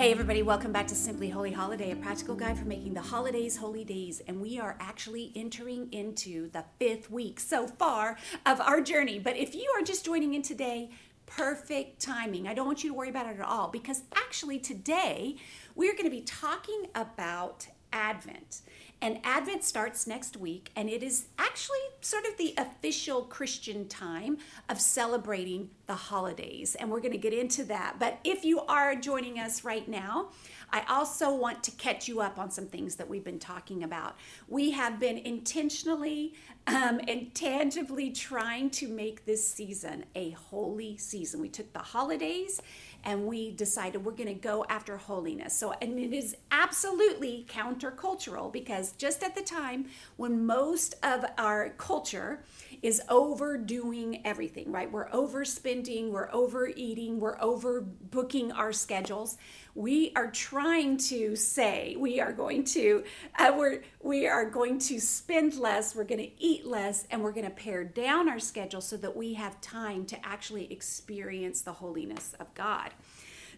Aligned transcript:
Hey, 0.00 0.12
everybody, 0.12 0.40
welcome 0.40 0.72
back 0.72 0.86
to 0.86 0.94
Simply 0.94 1.28
Holy 1.28 1.52
Holiday, 1.52 1.90
a 1.90 1.96
practical 1.96 2.34
guide 2.34 2.58
for 2.58 2.64
making 2.64 2.94
the 2.94 3.02
holidays 3.02 3.58
holy 3.58 3.84
days. 3.84 4.22
And 4.26 4.40
we 4.40 4.58
are 4.58 4.78
actually 4.80 5.30
entering 5.36 5.92
into 5.92 6.48
the 6.52 6.64
fifth 6.78 7.10
week 7.10 7.38
so 7.38 7.66
far 7.66 8.16
of 8.46 8.62
our 8.62 8.80
journey. 8.80 9.18
But 9.18 9.36
if 9.36 9.54
you 9.54 9.70
are 9.78 9.82
just 9.82 10.06
joining 10.06 10.32
in 10.32 10.40
today, 10.40 10.88
perfect 11.26 12.00
timing. 12.00 12.48
I 12.48 12.54
don't 12.54 12.64
want 12.64 12.82
you 12.82 12.88
to 12.88 12.96
worry 12.96 13.10
about 13.10 13.26
it 13.26 13.40
at 13.40 13.44
all 13.44 13.68
because 13.68 14.04
actually 14.14 14.58
today 14.58 15.36
we're 15.74 15.92
going 15.92 16.04
to 16.04 16.10
be 16.10 16.22
talking 16.22 16.86
about 16.94 17.66
Advent. 17.92 18.62
And 19.02 19.18
Advent 19.24 19.64
starts 19.64 20.06
next 20.06 20.36
week, 20.36 20.70
and 20.76 20.90
it 20.90 21.02
is 21.02 21.26
actually 21.38 21.78
sort 22.02 22.26
of 22.26 22.36
the 22.36 22.54
official 22.58 23.22
Christian 23.22 23.88
time 23.88 24.36
of 24.68 24.78
celebrating 24.78 25.70
the 25.86 25.94
holidays. 25.94 26.74
And 26.74 26.90
we're 26.90 27.00
going 27.00 27.12
to 27.12 27.18
get 27.18 27.32
into 27.32 27.64
that. 27.64 27.96
But 27.98 28.18
if 28.24 28.44
you 28.44 28.60
are 28.60 28.94
joining 28.94 29.38
us 29.38 29.64
right 29.64 29.88
now, 29.88 30.28
I 30.70 30.84
also 30.88 31.34
want 31.34 31.62
to 31.64 31.70
catch 31.72 32.08
you 32.08 32.20
up 32.20 32.38
on 32.38 32.50
some 32.50 32.66
things 32.66 32.96
that 32.96 33.08
we've 33.08 33.24
been 33.24 33.38
talking 33.38 33.82
about. 33.84 34.16
We 34.48 34.70
have 34.72 35.00
been 35.00 35.18
intentionally 35.18 36.34
um, 36.66 37.00
and 37.08 37.34
tangibly 37.34 38.10
trying 38.10 38.70
to 38.70 38.88
make 38.88 39.24
this 39.24 39.46
season 39.46 40.04
a 40.14 40.30
holy 40.30 40.96
season. 40.98 41.40
We 41.40 41.48
took 41.48 41.72
the 41.72 41.80
holidays 41.80 42.60
and 43.04 43.26
we 43.26 43.50
decided 43.50 44.04
we're 44.04 44.12
going 44.12 44.26
to 44.26 44.34
go 44.34 44.64
after 44.68 44.96
holiness. 44.96 45.56
So, 45.56 45.72
and 45.80 45.98
it 45.98 46.12
is 46.12 46.36
absolutely 46.50 47.46
countercultural 47.48 48.52
because 48.52 48.92
just 48.92 49.22
at 49.22 49.34
the 49.34 49.42
time 49.42 49.86
when 50.16 50.46
most 50.46 50.94
of 51.02 51.24
our 51.38 51.70
culture 51.70 52.42
is 52.82 53.02
overdoing 53.08 54.24
everything, 54.24 54.72
right? 54.72 54.90
We're 54.90 55.10
overspending, 55.10 56.10
we're 56.10 56.30
overeating, 56.32 57.20
we're 57.20 57.38
overbooking 57.38 58.54
our 58.54 58.72
schedules. 58.72 59.36
We 59.74 60.12
are 60.16 60.30
trying 60.30 60.96
to 60.98 61.36
say 61.36 61.96
we 61.98 62.20
are 62.20 62.32
going 62.32 62.64
to 62.64 63.04
uh, 63.38 63.52
we're 63.56 63.82
we 64.02 64.26
are 64.26 64.48
going 64.48 64.78
to 64.80 65.00
spend 65.00 65.56
less, 65.56 65.94
we're 65.94 66.04
going 66.04 66.20
to 66.20 66.42
eat 66.42 66.66
less, 66.66 67.06
and 67.10 67.22
we're 67.22 67.32
going 67.32 67.44
to 67.44 67.50
pare 67.50 67.84
down 67.84 68.28
our 68.28 68.40
schedule 68.40 68.80
so 68.80 68.96
that 68.96 69.14
we 69.16 69.34
have 69.34 69.60
time 69.60 70.06
to 70.06 70.26
actually 70.26 70.72
experience 70.72 71.62
the 71.62 71.72
holiness 71.72 72.34
of 72.40 72.52
God. 72.54 72.89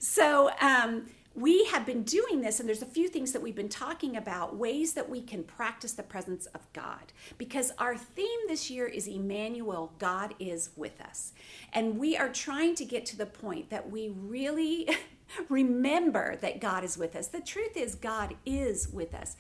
So. 0.03 0.51
Um, 0.61 1.07
we 1.35 1.65
have 1.67 1.87
been 1.87 2.03
doing 2.03 2.43
this, 2.43 2.61
and 2.61 2.69
there's 2.69 2.83
a 2.83 2.87
few 2.87 3.09
things 3.09 3.33
that 3.33 3.41
we've 3.41 3.55
been 3.55 3.69
talking 3.69 4.17
about 4.17 4.57
ways 4.57 4.93
that 4.93 5.09
we 5.09 5.23
can 5.23 5.43
practice 5.43 5.93
the 5.93 6.03
presence 6.03 6.45
of 6.47 6.71
God. 6.75 7.13
Because 7.39 7.73
our 7.79 7.97
theme 7.97 8.41
this 8.49 8.71
year 8.71 8.87
is 8.87 9.07
Emmanuel, 9.07 9.93
God 9.99 10.35
is 10.39 10.71
with 10.77 11.01
us. 11.01 11.33
And 11.73 11.99
we 11.99 12.17
are 12.19 12.29
trying 12.29 12.75
to 12.75 12.85
get 12.85 13.07
to 13.07 13.17
the 13.17 13.25
point 13.27 13.71
that 13.71 13.91
we 13.91 14.11
really 14.11 14.91
remember 15.49 16.37
that 16.37 16.61
God 16.61 16.85
is 16.85 16.99
with 16.99 17.17
us. 17.17 17.29
The 17.29 17.41
truth 17.41 17.77
is, 17.77 17.95
God 17.95 18.35
is 18.45 18.89
with 18.93 19.15
us. 19.15 19.37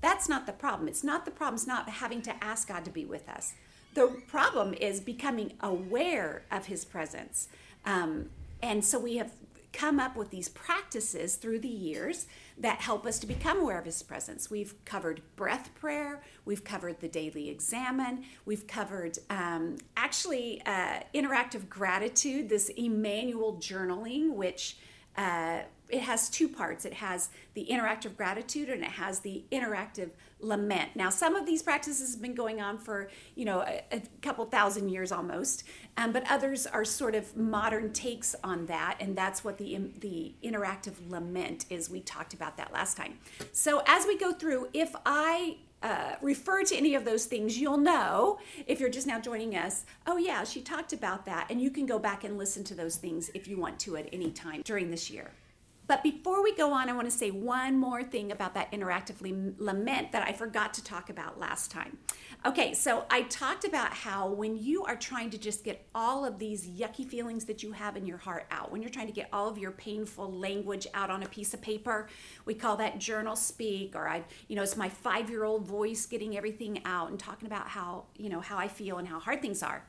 That's 0.00 0.28
not 0.28 0.46
the 0.46 0.52
problem. 0.52 0.88
It's 0.88 1.04
not 1.04 1.24
the 1.24 1.30
problem, 1.32 1.54
it's 1.54 1.66
not 1.66 1.88
having 1.88 2.22
to 2.22 2.44
ask 2.44 2.68
God 2.68 2.84
to 2.84 2.90
be 2.90 3.04
with 3.04 3.28
us. 3.28 3.54
The 3.94 4.06
problem 4.28 4.74
is 4.74 5.00
becoming 5.00 5.54
aware 5.60 6.42
of 6.52 6.66
His 6.66 6.84
presence. 6.84 7.48
Um, 7.84 8.30
and 8.62 8.84
so 8.84 8.98
we 8.98 9.16
have 9.16 9.32
come 9.72 9.98
up 9.98 10.16
with 10.16 10.30
these 10.30 10.48
practices 10.48 11.36
through 11.36 11.60
the 11.60 11.68
years 11.68 12.26
that 12.58 12.80
help 12.80 13.06
us 13.06 13.18
to 13.18 13.26
become 13.26 13.58
aware 13.60 13.78
of 13.78 13.84
his 13.84 14.02
presence. 14.02 14.50
We've 14.50 14.74
covered 14.84 15.22
breath 15.36 15.74
prayer, 15.74 16.22
we've 16.44 16.64
covered 16.64 17.00
the 17.00 17.08
daily 17.08 17.48
examen, 17.48 18.24
we've 18.44 18.66
covered 18.66 19.18
um, 19.30 19.78
actually 19.96 20.62
uh, 20.66 21.00
interactive 21.14 21.68
gratitude, 21.68 22.48
this 22.48 22.68
Emmanuel 22.70 23.56
journaling, 23.56 24.34
which 24.34 24.76
uh, 25.16 25.60
it 25.92 26.00
has 26.00 26.28
two 26.28 26.48
parts 26.48 26.84
it 26.84 26.94
has 26.94 27.28
the 27.54 27.66
interactive 27.70 28.16
gratitude 28.16 28.68
and 28.68 28.82
it 28.82 28.90
has 28.90 29.20
the 29.20 29.44
interactive 29.52 30.10
lament 30.40 30.90
now 30.96 31.08
some 31.08 31.36
of 31.36 31.46
these 31.46 31.62
practices 31.62 32.14
have 32.14 32.22
been 32.22 32.34
going 32.34 32.60
on 32.60 32.76
for 32.78 33.08
you 33.36 33.44
know 33.44 33.60
a, 33.60 33.82
a 33.92 34.02
couple 34.22 34.44
thousand 34.46 34.88
years 34.88 35.12
almost 35.12 35.62
um, 35.98 36.10
but 36.10 36.24
others 36.28 36.66
are 36.66 36.84
sort 36.84 37.14
of 37.14 37.36
modern 37.36 37.92
takes 37.92 38.34
on 38.42 38.66
that 38.66 38.96
and 38.98 39.14
that's 39.16 39.44
what 39.44 39.58
the 39.58 39.78
the 40.00 40.32
interactive 40.42 40.94
lament 41.08 41.66
is 41.70 41.88
we 41.88 42.00
talked 42.00 42.34
about 42.34 42.56
that 42.56 42.72
last 42.72 42.96
time 42.96 43.18
so 43.52 43.82
as 43.86 44.06
we 44.06 44.18
go 44.18 44.32
through 44.32 44.66
if 44.72 44.96
i 45.06 45.56
uh, 45.82 46.14
refer 46.22 46.62
to 46.62 46.76
any 46.76 46.94
of 46.94 47.04
those 47.04 47.26
things, 47.26 47.58
you'll 47.58 47.76
know 47.76 48.38
if 48.68 48.78
you're 48.78 48.88
just 48.88 49.06
now 49.06 49.18
joining 49.18 49.56
us, 49.56 49.84
oh, 50.06 50.16
yeah, 50.16 50.44
she 50.44 50.60
talked 50.60 50.92
about 50.92 51.26
that. 51.26 51.48
And 51.50 51.60
you 51.60 51.70
can 51.70 51.86
go 51.86 51.98
back 51.98 52.22
and 52.22 52.38
listen 52.38 52.62
to 52.64 52.74
those 52.74 52.96
things 52.96 53.30
if 53.34 53.48
you 53.48 53.58
want 53.58 53.80
to 53.80 53.96
at 53.96 54.08
any 54.12 54.30
time 54.30 54.62
during 54.62 54.90
this 54.90 55.10
year. 55.10 55.32
But 55.92 56.02
before 56.02 56.42
we 56.42 56.54
go 56.54 56.72
on, 56.72 56.88
I 56.88 56.94
want 56.94 57.04
to 57.04 57.14
say 57.14 57.30
one 57.30 57.78
more 57.78 58.02
thing 58.02 58.32
about 58.32 58.54
that 58.54 58.72
interactive 58.72 59.20
lament 59.58 60.12
that 60.12 60.26
I 60.26 60.32
forgot 60.32 60.72
to 60.72 60.82
talk 60.82 61.10
about 61.10 61.38
last 61.38 61.70
time. 61.70 61.98
Okay, 62.46 62.72
so 62.72 63.04
I 63.10 63.24
talked 63.24 63.66
about 63.66 63.92
how 63.92 64.28
when 64.28 64.56
you 64.56 64.84
are 64.84 64.96
trying 64.96 65.28
to 65.28 65.36
just 65.36 65.64
get 65.64 65.86
all 65.94 66.24
of 66.24 66.38
these 66.38 66.66
yucky 66.66 67.06
feelings 67.06 67.44
that 67.44 67.62
you 67.62 67.72
have 67.72 67.94
in 67.94 68.06
your 68.06 68.16
heart 68.16 68.46
out, 68.50 68.72
when 68.72 68.80
you're 68.80 68.90
trying 68.90 69.08
to 69.08 69.12
get 69.12 69.28
all 69.34 69.50
of 69.50 69.58
your 69.58 69.70
painful 69.70 70.32
language 70.32 70.86
out 70.94 71.10
on 71.10 71.24
a 71.24 71.28
piece 71.28 71.52
of 71.52 71.60
paper, 71.60 72.08
we 72.46 72.54
call 72.54 72.78
that 72.78 72.98
journal 72.98 73.36
speak, 73.36 73.94
or 73.94 74.08
I, 74.08 74.24
you 74.48 74.56
know, 74.56 74.62
it's 74.62 74.78
my 74.78 74.88
five 74.88 75.28
year 75.28 75.44
old 75.44 75.66
voice 75.66 76.06
getting 76.06 76.38
everything 76.38 76.80
out 76.86 77.10
and 77.10 77.18
talking 77.18 77.46
about 77.46 77.68
how, 77.68 78.04
you 78.16 78.30
know, 78.30 78.40
how 78.40 78.56
I 78.56 78.68
feel 78.68 78.96
and 78.96 79.06
how 79.06 79.20
hard 79.20 79.42
things 79.42 79.62
are. 79.62 79.84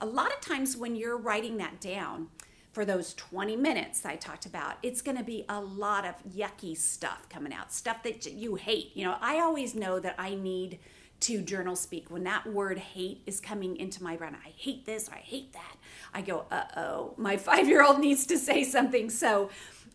A 0.00 0.06
lot 0.06 0.32
of 0.32 0.40
times 0.40 0.76
when 0.76 0.94
you're 0.94 1.18
writing 1.18 1.56
that 1.56 1.80
down, 1.80 2.28
for 2.78 2.84
those 2.84 3.12
20 3.14 3.56
minutes 3.56 4.06
I 4.06 4.14
talked 4.14 4.46
about, 4.46 4.76
it's 4.84 5.02
going 5.02 5.16
to 5.16 5.24
be 5.24 5.44
a 5.48 5.60
lot 5.60 6.06
of 6.06 6.14
yucky 6.32 6.76
stuff 6.76 7.28
coming 7.28 7.52
out, 7.52 7.72
stuff 7.72 8.04
that 8.04 8.24
you 8.32 8.54
hate. 8.54 8.92
You 8.94 9.06
know, 9.06 9.16
I 9.20 9.40
always 9.40 9.74
know 9.74 9.98
that 9.98 10.14
I 10.16 10.36
need 10.36 10.78
to 11.22 11.42
journal 11.42 11.74
speak 11.74 12.08
when 12.08 12.22
that 12.22 12.46
word 12.46 12.78
hate 12.78 13.22
is 13.26 13.40
coming 13.40 13.76
into 13.78 14.00
my 14.00 14.14
brain. 14.14 14.36
I 14.46 14.50
hate 14.50 14.86
this 14.86 15.10
I 15.12 15.16
hate 15.16 15.52
that. 15.54 15.76
I 16.14 16.22
go, 16.22 16.44
uh 16.52 16.66
oh, 16.76 17.14
my 17.16 17.36
five 17.48 17.66
year 17.66 17.82
old 17.82 17.98
needs 17.98 18.24
to 18.26 18.38
say 18.38 18.62
something. 18.62 19.10
So, 19.10 19.50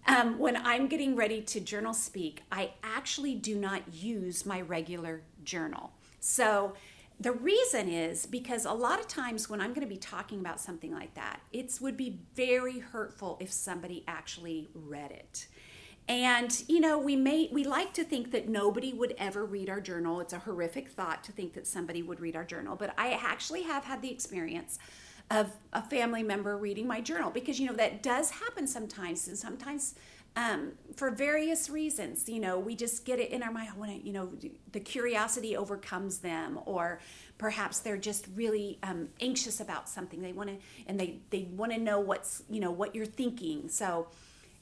um, 0.05 0.37
when 0.37 0.57
I'm 0.57 0.87
getting 0.87 1.15
ready 1.15 1.41
to 1.41 1.61
journal 1.61 1.93
speak, 1.93 2.43
I 2.51 2.71
actually 2.83 3.35
do 3.35 3.55
not 3.55 3.93
use 3.93 4.45
my 4.45 4.59
regular 4.59 5.21
journal. 5.45 5.93
So, 6.19 6.73
the 7.19 7.31
reason 7.31 7.89
is 7.89 8.25
because 8.25 8.65
a 8.65 8.73
lot 8.73 8.99
of 8.99 9.07
times 9.07 9.49
when 9.49 9.61
I'm 9.61 9.69
going 9.69 9.87
to 9.87 9.93
be 9.93 9.97
talking 9.97 10.39
about 10.39 10.59
something 10.59 10.93
like 10.93 11.13
that, 11.15 11.41
it 11.51 11.77
would 11.81 11.95
be 11.95 12.19
very 12.35 12.79
hurtful 12.79 13.37
if 13.39 13.51
somebody 13.51 14.03
actually 14.07 14.69
read 14.73 15.11
it. 15.11 15.47
And 16.07 16.63
you 16.67 16.81
know, 16.81 16.97
we 16.97 17.15
may 17.15 17.49
we 17.51 17.63
like 17.63 17.93
to 17.93 18.03
think 18.03 18.31
that 18.31 18.49
nobody 18.49 18.91
would 18.91 19.15
ever 19.17 19.45
read 19.45 19.69
our 19.69 19.79
journal. 19.79 20.19
It's 20.19 20.33
a 20.33 20.39
horrific 20.39 20.89
thought 20.89 21.23
to 21.23 21.31
think 21.31 21.53
that 21.53 21.65
somebody 21.65 22.03
would 22.03 22.19
read 22.19 22.35
our 22.35 22.43
journal, 22.43 22.75
but 22.75 22.93
I 22.97 23.11
actually 23.11 23.63
have 23.63 23.85
had 23.85 24.01
the 24.01 24.11
experience 24.11 24.79
of 25.31 25.51
a 25.71 25.81
family 25.81 26.21
member 26.21 26.57
reading 26.57 26.85
my 26.85 26.99
journal 26.99 27.31
because 27.31 27.59
you 27.59 27.67
know 27.67 27.73
that 27.73 28.03
does 28.03 28.31
happen 28.31 28.67
sometimes 28.67 29.27
and 29.29 29.37
sometimes 29.37 29.95
um, 30.35 30.73
for 30.95 31.11
various 31.11 31.69
reasons. 31.69 32.27
You 32.27 32.39
know, 32.39 32.57
we 32.59 32.75
just 32.75 33.05
get 33.05 33.19
it 33.19 33.31
in 33.31 33.43
our 33.43 33.51
mind 33.51 33.69
when 33.75 33.89
it, 33.89 34.03
you 34.03 34.13
know 34.13 34.31
the 34.71 34.79
curiosity 34.79 35.55
overcomes 35.55 36.19
them, 36.19 36.59
or 36.65 36.99
perhaps 37.37 37.79
they're 37.79 37.97
just 37.97 38.27
really 38.35 38.79
um, 38.83 39.09
anxious 39.19 39.59
about 39.59 39.87
something. 39.87 40.21
They 40.21 40.33
want 40.33 40.49
to 40.49 40.55
and 40.87 40.99
they 40.99 41.19
they 41.29 41.43
want 41.51 41.71
to 41.73 41.77
know 41.77 41.99
what's 41.99 42.43
you 42.49 42.59
know 42.59 42.71
what 42.71 42.95
you're 42.95 43.05
thinking. 43.05 43.69
So 43.69 44.07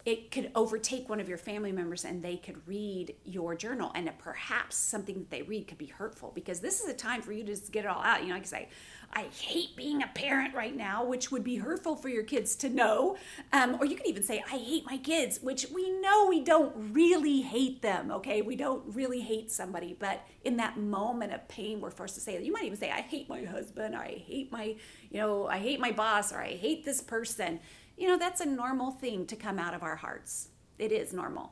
it 0.06 0.32
could 0.32 0.52
overtake 0.56 1.09
one 1.09 1.20
of 1.20 1.30
your 1.30 1.38
family 1.38 1.72
members 1.72 2.06
and 2.06 2.24
they 2.24 2.38
could 2.38 2.59
read 2.68 3.14
your 3.24 3.56
journal 3.56 3.92
and 3.94 4.12
perhaps 4.18 4.76
something 4.76 5.20
that 5.20 5.30
they 5.30 5.42
read 5.44 5.68
could 5.68 5.78
be 5.78 5.86
hurtful 5.86 6.32
because 6.34 6.59
this 6.59 6.82
is 6.82 6.90
a 6.90 6.94
time 6.94 7.22
for 7.22 7.32
you 7.32 7.44
to 7.44 7.52
just 7.52 7.72
get 7.72 7.86
it 7.86 7.88
all 7.88 8.02
out 8.02 8.24
you 8.24 8.30
know 8.30 8.36
i 8.36 8.40
can 8.40 8.48
say 8.48 8.68
i 9.14 9.24
hate 9.24 9.76
being 9.76 10.02
a 10.02 10.08
parent 10.08 10.54
right 10.54 10.76
now 10.76 11.04
which 11.04 11.32
would 11.32 11.44
be 11.44 11.58
hurtful 11.58 11.96
for 11.96 12.10
your 12.10 12.24
kids 12.24 12.56
to 12.56 12.70
know. 12.70 13.18
Um, 13.53 13.78
or 13.80 13.85
you 13.85 13.96
can 13.96 14.08
even 14.08 14.24
say 14.24 14.44
i 14.52 14.58
hate 14.58 14.85
my 14.85 14.97
kids 14.97 15.40
which 15.41 15.68
we 15.74 15.90
know 16.00 16.28
we 16.28 16.41
don't 16.41 16.74
really 16.94 17.41
hate 17.41 17.82
them 17.82 18.12
okay? 18.12 18.41
We 18.41 18.56
don't 18.56 18.84
really 18.96 19.22
hate 19.22 19.52
somebody. 19.52 19.96
But 19.97 20.26
in 20.44 20.58
that 20.58 20.78
moment 20.78 21.34
of 21.34 21.47
pain 21.47 21.82
we're 21.82 21.91
forced 21.91 22.16
to 22.16 22.22
say 22.22 22.38
that. 22.38 22.46
You 22.46 22.53
might 22.53 22.64
even 22.64 22.78
say 22.78 22.91
i 22.91 23.02
hate 23.02 23.30
my 23.30 23.44
husband 23.44 23.96
or 23.96 24.00
i 24.00 24.24
hate 24.26 24.52
my 24.52 24.76
you 25.09 25.20
know 25.20 25.47
i 25.47 25.58
hate 25.58 25.80
my 25.80 25.91
boss 25.91 26.32
or 26.32 26.40
i 26.40 26.52
hate 26.52 26.85
this 26.85 27.02
person. 27.02 27.59
You 27.97 28.08
know, 28.08 28.18
that's 28.18 28.41
a 28.41 28.46
normal 28.46 28.91
thing 28.91 29.28
to 29.28 29.35
come 29.35 29.59
out 29.59 29.76
of 29.76 29.84
our 29.84 29.97
hearts. 29.97 30.50
It 30.80 30.91
is 30.91 31.14
normal. 31.14 31.52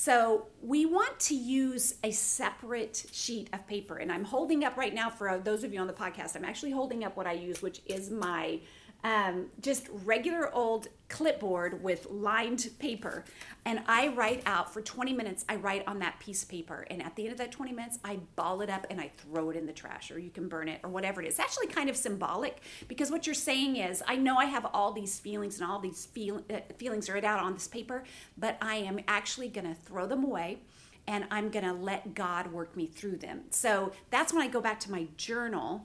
So 0.00 0.46
we 0.62 0.86
want 0.86 1.18
to 1.18 1.34
use 1.34 1.96
a 2.04 2.12
separate 2.12 3.06
sheet 3.10 3.50
of 3.52 3.66
paper. 3.66 3.96
And 3.96 4.12
I'm 4.12 4.22
holding 4.22 4.62
up 4.62 4.76
right 4.76 4.94
now 4.94 5.10
for 5.10 5.36
those 5.38 5.64
of 5.64 5.74
you 5.74 5.80
on 5.80 5.88
the 5.88 5.92
podcast, 5.92 6.36
I'm 6.36 6.44
actually 6.44 6.70
holding 6.70 7.02
up 7.02 7.16
what 7.16 7.26
I 7.26 7.32
use, 7.32 7.62
which 7.62 7.82
is 7.84 8.08
my 8.08 8.60
um, 9.04 9.46
just 9.60 9.88
regular 10.04 10.52
old 10.52 10.88
clipboard 11.08 11.82
with 11.82 12.06
lined 12.10 12.68
paper 12.78 13.24
and 13.68 13.82
I 13.86 14.08
write 14.08 14.42
out 14.46 14.72
for 14.72 14.80
20 14.80 15.12
minutes. 15.12 15.44
I 15.46 15.56
write 15.56 15.86
on 15.86 15.98
that 15.98 16.18
piece 16.20 16.42
of 16.42 16.48
paper, 16.48 16.86
and 16.90 17.02
at 17.02 17.14
the 17.16 17.24
end 17.24 17.32
of 17.32 17.38
that 17.38 17.52
20 17.52 17.72
minutes, 17.72 17.98
I 18.02 18.18
ball 18.34 18.62
it 18.62 18.70
up 18.70 18.86
and 18.88 18.98
I 18.98 19.10
throw 19.18 19.50
it 19.50 19.56
in 19.56 19.66
the 19.66 19.74
trash, 19.74 20.10
or 20.10 20.18
you 20.18 20.30
can 20.30 20.48
burn 20.48 20.68
it, 20.68 20.80
or 20.82 20.88
whatever 20.88 21.20
it 21.20 21.26
is. 21.26 21.34
It's 21.34 21.40
actually 21.40 21.66
kind 21.66 21.90
of 21.90 21.96
symbolic 21.96 22.62
because 22.88 23.10
what 23.10 23.26
you're 23.26 23.34
saying 23.34 23.76
is, 23.76 24.02
I 24.06 24.16
know 24.16 24.38
I 24.38 24.46
have 24.46 24.66
all 24.72 24.92
these 24.92 25.18
feelings 25.18 25.60
and 25.60 25.70
all 25.70 25.80
these 25.80 26.06
feel, 26.06 26.42
uh, 26.48 26.60
feelings 26.78 27.10
written 27.10 27.28
out 27.28 27.40
on 27.40 27.52
this 27.52 27.68
paper, 27.68 28.04
but 28.38 28.56
I 28.62 28.76
am 28.76 29.00
actually 29.06 29.48
going 29.48 29.66
to 29.66 29.74
throw 29.74 30.06
them 30.06 30.24
away 30.24 30.60
and 31.06 31.26
I'm 31.30 31.50
going 31.50 31.66
to 31.66 31.74
let 31.74 32.14
God 32.14 32.50
work 32.50 32.74
me 32.74 32.86
through 32.86 33.18
them. 33.18 33.42
So 33.50 33.92
that's 34.08 34.32
when 34.32 34.40
I 34.40 34.48
go 34.48 34.62
back 34.62 34.80
to 34.80 34.90
my 34.90 35.08
journal 35.18 35.84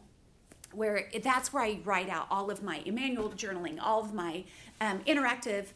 where 0.75 1.09
that's 1.23 1.53
where 1.53 1.63
I 1.63 1.79
write 1.83 2.09
out 2.09 2.27
all 2.29 2.49
of 2.51 2.63
my 2.63 2.81
Emmanuel 2.85 3.29
journaling, 3.29 3.79
all 3.81 4.01
of 4.01 4.13
my 4.13 4.43
um, 4.81 4.99
interactive 5.05 5.67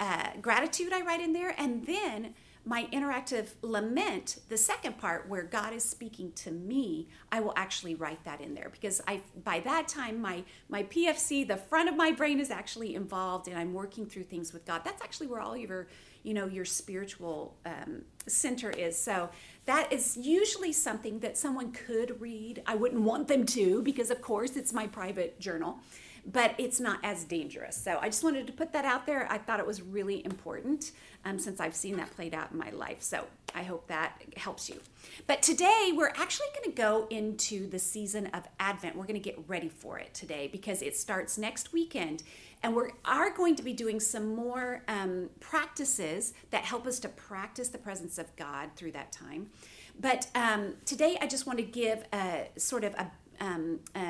uh, 0.00 0.30
gratitude 0.40 0.92
I 0.92 1.02
write 1.02 1.20
in 1.20 1.32
there, 1.32 1.54
and 1.58 1.86
then 1.86 2.34
my 2.64 2.86
interactive 2.92 3.48
lament, 3.62 4.38
the 4.48 4.56
second 4.56 4.96
part 4.98 5.28
where 5.28 5.42
God 5.42 5.72
is 5.72 5.82
speaking 5.82 6.30
to 6.32 6.52
me, 6.52 7.08
I 7.32 7.40
will 7.40 7.54
actually 7.56 7.96
write 7.96 8.24
that 8.24 8.40
in 8.40 8.54
there 8.54 8.68
because 8.70 9.00
I 9.08 9.22
by 9.42 9.60
that 9.60 9.88
time 9.88 10.20
my 10.20 10.44
my 10.68 10.84
PFC, 10.84 11.46
the 11.46 11.56
front 11.56 11.88
of 11.88 11.96
my 11.96 12.12
brain 12.12 12.38
is 12.38 12.50
actually 12.50 12.94
involved 12.94 13.48
and 13.48 13.58
I'm 13.58 13.72
working 13.74 14.06
through 14.06 14.24
things 14.24 14.52
with 14.52 14.64
God. 14.64 14.82
That's 14.84 15.02
actually 15.02 15.26
where 15.26 15.40
all 15.40 15.56
your 15.56 15.88
you 16.22 16.34
know 16.34 16.46
your 16.46 16.64
spiritual 16.64 17.56
um, 17.66 18.02
center 18.28 18.70
is. 18.70 18.96
So 18.96 19.30
that 19.64 19.92
is 19.92 20.16
usually 20.16 20.72
something 20.72 21.18
that 21.18 21.36
someone 21.36 21.72
could 21.72 22.20
read. 22.20 22.62
I 22.66 22.76
wouldn't 22.76 23.02
want 23.02 23.26
them 23.26 23.44
to 23.46 23.82
because 23.82 24.10
of 24.10 24.22
course 24.22 24.56
it's 24.56 24.72
my 24.72 24.86
private 24.86 25.40
journal 25.40 25.78
but 26.24 26.54
it's 26.58 26.78
not 26.78 27.00
as 27.02 27.24
dangerous. 27.24 27.76
So 27.76 27.98
I 28.00 28.06
just 28.06 28.22
wanted 28.22 28.46
to 28.46 28.52
put 28.52 28.72
that 28.72 28.84
out 28.84 29.06
there. 29.06 29.26
I 29.30 29.38
thought 29.38 29.58
it 29.58 29.66
was 29.66 29.82
really 29.82 30.24
important 30.24 30.92
um, 31.24 31.38
since 31.38 31.60
I've 31.60 31.74
seen 31.74 31.96
that 31.96 32.14
played 32.14 32.34
out 32.34 32.52
in 32.52 32.58
my 32.58 32.70
life. 32.70 33.02
So 33.02 33.26
I 33.54 33.64
hope 33.64 33.88
that 33.88 34.22
helps 34.36 34.68
you. 34.68 34.80
But 35.26 35.42
today 35.42 35.92
we're 35.94 36.12
actually 36.16 36.46
going 36.54 36.70
to 36.70 36.76
go 36.76 37.06
into 37.10 37.68
the 37.68 37.78
season 37.78 38.26
of 38.28 38.44
Advent. 38.60 38.96
We're 38.96 39.06
going 39.06 39.20
to 39.20 39.20
get 39.20 39.38
ready 39.48 39.68
for 39.68 39.98
it 39.98 40.14
today 40.14 40.48
because 40.50 40.80
it 40.80 40.96
starts 40.96 41.38
next 41.38 41.72
weekend. 41.72 42.22
And 42.62 42.76
we 42.76 42.84
are 43.04 43.30
going 43.30 43.56
to 43.56 43.62
be 43.62 43.72
doing 43.72 43.98
some 43.98 44.36
more 44.36 44.84
um, 44.86 45.28
practices 45.40 46.34
that 46.50 46.62
help 46.64 46.86
us 46.86 47.00
to 47.00 47.08
practice 47.08 47.68
the 47.68 47.78
presence 47.78 48.18
of 48.18 48.34
God 48.36 48.70
through 48.76 48.92
that 48.92 49.10
time. 49.10 49.48
But 49.98 50.28
um, 50.36 50.74
today 50.84 51.18
I 51.20 51.26
just 51.26 51.46
want 51.46 51.58
to 51.58 51.64
give 51.64 52.04
a 52.12 52.48
sort 52.56 52.84
of 52.84 52.94
a 52.94 53.10
um, 53.40 53.80
an 53.94 54.01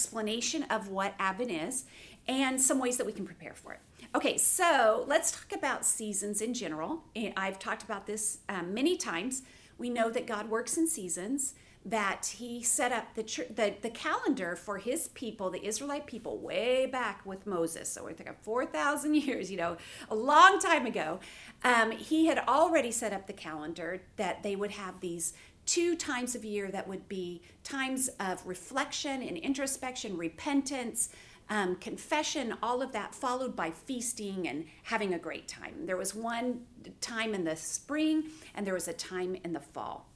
explanation 0.00 0.62
of 0.64 0.88
what 0.88 1.14
Advent 1.18 1.50
is 1.50 1.84
and 2.26 2.58
some 2.58 2.78
ways 2.78 2.96
that 2.96 3.06
we 3.06 3.12
can 3.12 3.26
prepare 3.26 3.54
for 3.54 3.74
it. 3.74 3.80
Okay, 4.14 4.38
so 4.38 5.04
let's 5.06 5.30
talk 5.30 5.52
about 5.52 5.84
seasons 5.84 6.40
in 6.40 6.54
general. 6.54 7.04
I've 7.36 7.58
talked 7.58 7.82
about 7.82 8.06
this 8.06 8.38
um, 8.48 8.72
many 8.72 8.96
times. 8.96 9.42
We 9.76 9.90
know 9.90 10.10
that 10.10 10.26
God 10.26 10.48
works 10.48 10.78
in 10.78 10.88
seasons, 10.88 11.54
that 11.84 12.34
He 12.38 12.62
set 12.62 12.92
up 12.92 13.14
the, 13.14 13.22
the, 13.54 13.74
the 13.82 13.90
calendar 13.90 14.56
for 14.56 14.78
His 14.78 15.08
people, 15.08 15.50
the 15.50 15.64
Israelite 15.64 16.06
people, 16.06 16.38
way 16.38 16.86
back 16.86 17.24
with 17.26 17.46
Moses. 17.46 17.90
So 17.90 18.04
we're 18.04 18.14
thinking 18.14 18.36
4,000 18.40 19.14
years, 19.26 19.50
you 19.50 19.58
know, 19.58 19.76
a 20.08 20.14
long 20.14 20.58
time 20.60 20.86
ago. 20.86 21.20
Um, 21.62 21.90
he 21.90 22.24
had 22.24 22.38
already 22.38 22.90
set 22.90 23.12
up 23.12 23.26
the 23.26 23.34
calendar 23.34 24.00
that 24.16 24.42
they 24.42 24.56
would 24.56 24.70
have 24.70 25.00
these 25.00 25.34
two 25.70 25.94
times 25.94 26.34
of 26.34 26.44
year 26.44 26.68
that 26.68 26.88
would 26.88 27.08
be 27.08 27.40
times 27.62 28.10
of 28.18 28.44
reflection 28.44 29.22
and 29.22 29.38
introspection, 29.38 30.16
repentance, 30.16 31.10
um, 31.48 31.76
confession, 31.76 32.52
all 32.60 32.82
of 32.82 32.90
that, 32.90 33.14
followed 33.14 33.54
by 33.54 33.70
feasting 33.70 34.48
and 34.48 34.64
having 34.82 35.14
a 35.14 35.18
great 35.18 35.46
time. 35.46 35.86
There 35.86 35.96
was 35.96 36.12
one 36.12 36.62
time 37.00 37.34
in 37.34 37.44
the 37.44 37.54
spring 37.54 38.30
and 38.56 38.66
there 38.66 38.74
was 38.74 38.88
a 38.88 38.92
time 38.92 39.36
in 39.44 39.52
the 39.52 39.60
fall. 39.60 40.08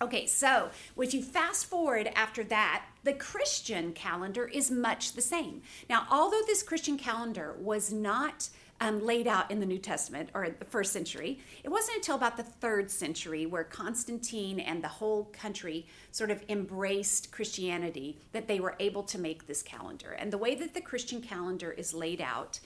Okay, 0.00 0.24
so 0.24 0.70
if 0.96 1.12
you 1.12 1.20
fast 1.20 1.66
forward 1.66 2.08
after 2.14 2.44
that, 2.44 2.84
the 3.02 3.14
Christian 3.14 3.92
calendar 3.92 4.46
is 4.46 4.70
much 4.70 5.14
the 5.14 5.22
same. 5.22 5.62
Now, 5.90 6.06
although 6.12 6.42
this 6.46 6.62
Christian 6.62 6.96
calendar 6.96 7.56
was 7.58 7.92
not 7.92 8.50
um, 8.80 9.04
laid 9.04 9.26
out 9.26 9.50
in 9.50 9.60
the 9.60 9.66
New 9.66 9.78
Testament 9.78 10.30
or 10.34 10.48
the 10.50 10.64
first 10.64 10.92
century. 10.92 11.40
It 11.64 11.70
wasn't 11.70 11.96
until 11.96 12.16
about 12.16 12.36
the 12.36 12.42
third 12.42 12.90
century 12.90 13.46
where 13.46 13.64
Constantine 13.64 14.60
and 14.60 14.82
the 14.82 14.88
whole 14.88 15.24
country 15.32 15.86
sort 16.10 16.30
of 16.30 16.42
embraced 16.48 17.32
Christianity 17.32 18.18
that 18.32 18.48
they 18.48 18.60
were 18.60 18.74
able 18.80 19.02
to 19.04 19.18
make 19.18 19.46
this 19.46 19.62
calendar. 19.62 20.12
And 20.12 20.32
the 20.32 20.38
way 20.38 20.54
that 20.54 20.74
the 20.74 20.80
Christian 20.80 21.20
calendar 21.20 21.72
is 21.72 21.94
laid 21.94 22.20
out 22.20 22.60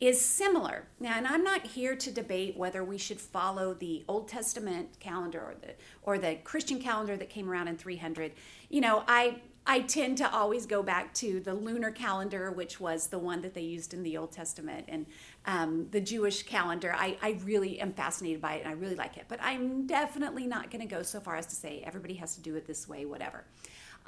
is 0.00 0.20
similar. 0.20 0.86
Now, 1.00 1.14
and 1.16 1.26
I'm 1.26 1.42
not 1.42 1.66
here 1.66 1.96
to 1.96 2.10
debate 2.10 2.56
whether 2.56 2.84
we 2.84 2.98
should 2.98 3.20
follow 3.20 3.72
the 3.72 4.04
Old 4.08 4.28
Testament 4.28 5.00
calendar 5.00 5.40
or 5.40 5.54
the 5.60 5.74
or 6.02 6.18
the 6.18 6.36
Christian 6.44 6.80
calendar 6.80 7.16
that 7.16 7.30
came 7.30 7.48
around 7.48 7.68
in 7.68 7.78
300. 7.78 8.32
You 8.68 8.82
know, 8.82 9.04
I 9.08 9.40
I 9.68 9.80
tend 9.80 10.18
to 10.18 10.32
always 10.32 10.64
go 10.64 10.80
back 10.80 11.12
to 11.14 11.40
the 11.40 11.52
lunar 11.52 11.90
calendar, 11.90 12.52
which 12.52 12.78
was 12.78 13.08
the 13.08 13.18
one 13.18 13.42
that 13.42 13.52
they 13.52 13.62
used 13.62 13.92
in 13.92 14.04
the 14.04 14.16
Old 14.16 14.30
Testament, 14.30 14.84
and 14.86 15.06
um, 15.44 15.88
the 15.90 16.00
Jewish 16.00 16.44
calendar. 16.44 16.94
I, 16.96 17.16
I 17.20 17.40
really 17.44 17.80
am 17.80 17.92
fascinated 17.92 18.40
by 18.40 18.54
it 18.54 18.60
and 18.60 18.68
I 18.68 18.72
really 18.72 18.94
like 18.94 19.16
it. 19.16 19.24
But 19.26 19.40
I'm 19.42 19.86
definitely 19.88 20.46
not 20.46 20.70
going 20.70 20.86
to 20.86 20.94
go 20.94 21.02
so 21.02 21.18
far 21.18 21.34
as 21.34 21.46
to 21.46 21.56
say 21.56 21.82
everybody 21.84 22.14
has 22.14 22.36
to 22.36 22.40
do 22.40 22.54
it 22.54 22.66
this 22.66 22.88
way, 22.88 23.06
whatever. 23.06 23.44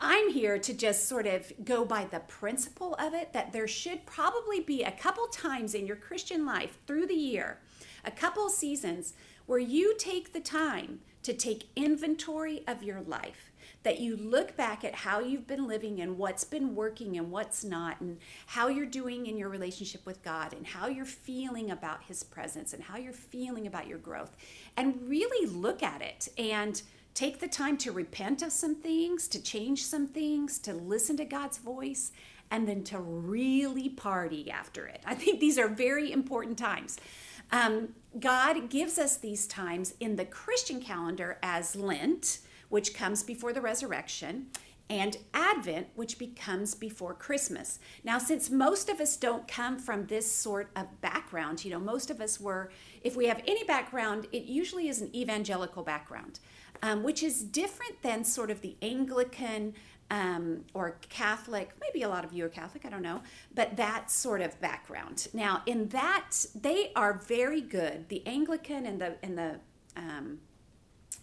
I'm 0.01 0.31
here 0.31 0.61
to 0.61 0.73
just 0.73 1.09
sort 1.09 1.27
of 1.27 1.53
go 1.65 1.85
by 1.85 2.05
the 2.05 2.21
principle 2.21 2.95
of 2.95 3.15
it 3.15 3.33
that 3.33 3.53
there 3.53 3.67
should 3.67 4.07
probably 4.07 4.61
be 4.61 4.85
a 4.85 4.93
couple 4.93 5.27
times 5.27 5.75
in 5.75 5.89
your 5.89 5.97
Christian 5.97 6.47
life 6.47 6.79
through 6.87 7.07
the 7.07 7.15
year, 7.15 7.59
a 8.05 8.13
couple 8.13 8.49
seasons 8.49 9.15
where 9.47 9.59
you 9.59 9.97
take 9.99 10.33
the 10.33 10.41
time 10.41 11.01
to 11.25 11.33
take 11.33 11.65
inventory 11.75 12.63
of 12.69 12.85
your 12.85 13.01
life 13.01 13.48
that 13.89 14.01
you 14.01 14.19
look 14.19 14.55
back 14.55 14.85
at 14.85 14.95
how 14.95 15.19
you've 15.19 15.47
been 15.47 15.67
living 15.67 16.03
and 16.03 16.19
what's 16.19 16.45
been 16.45 16.75
working 16.75 17.17
and 17.17 17.31
what's 17.31 17.65
not, 17.65 17.99
and 18.03 18.19
how 18.45 18.69
you're 18.69 18.85
doing 18.85 19.25
in 19.25 19.39
your 19.39 19.49
relationship 19.49 20.05
with 20.05 20.23
God, 20.23 20.53
and 20.53 20.67
how 20.67 20.89
you're 20.89 21.07
feeling 21.07 21.71
about 21.71 22.03
His 22.03 22.23
presence, 22.23 22.75
and 22.75 22.83
how 22.83 22.99
you're 22.99 23.15
feeling 23.15 23.67
about 23.67 23.87
your 23.87 23.97
growth, 23.97 24.37
and 24.77 25.09
really 25.09 25.51
look 25.51 25.83
at 25.83 26.03
it 26.03 26.29
and 26.37 26.83
take 27.15 27.41
the 27.41 27.49
time 27.49 27.79
to 27.79 27.91
repent 27.91 28.43
of 28.43 28.53
some 28.53 28.75
things, 28.75 29.27
to 29.29 29.43
change 29.43 29.87
some 29.87 30.07
things, 30.07 30.59
to 30.59 30.75
listen 30.75 31.17
to 31.17 31.25
God's 31.25 31.57
voice, 31.57 32.13
and 32.51 32.69
then 32.69 32.85
to 32.85 32.99
really 32.99 33.89
party 33.89 34.51
after 34.51 34.87
it. 34.87 35.01
I 35.07 35.15
think 35.15 35.41
these 35.41 35.57
are 35.57 35.67
very 35.67 36.13
important 36.13 36.59
times. 36.59 36.99
Um, 37.51 37.95
God 38.21 38.69
gives 38.69 38.99
us 38.99 39.17
these 39.17 39.47
times 39.47 39.95
in 39.99 40.17
the 40.17 40.27
Christian 40.27 40.79
calendar 40.79 41.39
as 41.43 41.75
Lent, 41.75 42.41
which 42.69 42.95
comes 42.95 43.23
before 43.23 43.53
the 43.53 43.61
resurrection, 43.61 44.49
and 44.91 45.19
Advent, 45.35 45.89
which 45.97 46.19
becomes 46.19 46.75
before 46.75 47.13
Christmas. 47.13 47.79
Now, 48.05 48.19
since 48.19 48.51
most 48.51 48.89
of 48.89 49.01
us 49.01 49.17
don't 49.17 49.47
come 49.47 49.79
from 49.79 50.07
this 50.07 50.31
sort 50.31 50.71
of 50.77 51.01
background, 51.01 51.65
you 51.65 51.71
know, 51.71 51.79
most 51.79 52.11
of 52.11 52.21
us 52.21 52.41
were, 52.41 52.71
if 53.03 53.15
we 53.15 53.27
have 53.27 53.43
any 53.47 53.65
background, 53.65 54.27
it 54.33 54.45
usually 54.45 54.89
is 54.89 55.03
an 55.03 55.15
evangelical 55.15 55.83
background, 55.83 56.41
um, 56.83 57.03
which 57.03 57.23
is 57.23 57.43
different 57.43 58.01
than 58.03 58.25
sort 58.25 58.51
of 58.51 58.63
the 58.63 58.77
Anglican 58.81 59.75
um, 60.11 60.65
or 60.73 60.97
Catholic, 61.09 61.73
maybe 61.81 62.03
a 62.03 62.09
lot 62.09 62.25
of 62.25 62.33
you 62.33 62.47
are 62.47 62.49
Catholic, 62.49 62.87
I 62.87 62.89
don't 62.89 63.03
know, 63.03 63.21
but 63.55 63.77
that 63.77 64.11
sort 64.11 64.41
of 64.41 64.59
background. 64.61 65.29
Now, 65.35 65.63
in 65.67 65.89
that, 65.89 66.47
they 66.55 66.93
are 66.97 67.13
very 67.13 67.61
good. 67.61 68.09
The 68.09 68.27
Anglican 68.27 68.87
and 68.87 69.01
the 69.01 69.17
and 69.23 69.37
the 69.37 69.61
um, 69.97 70.39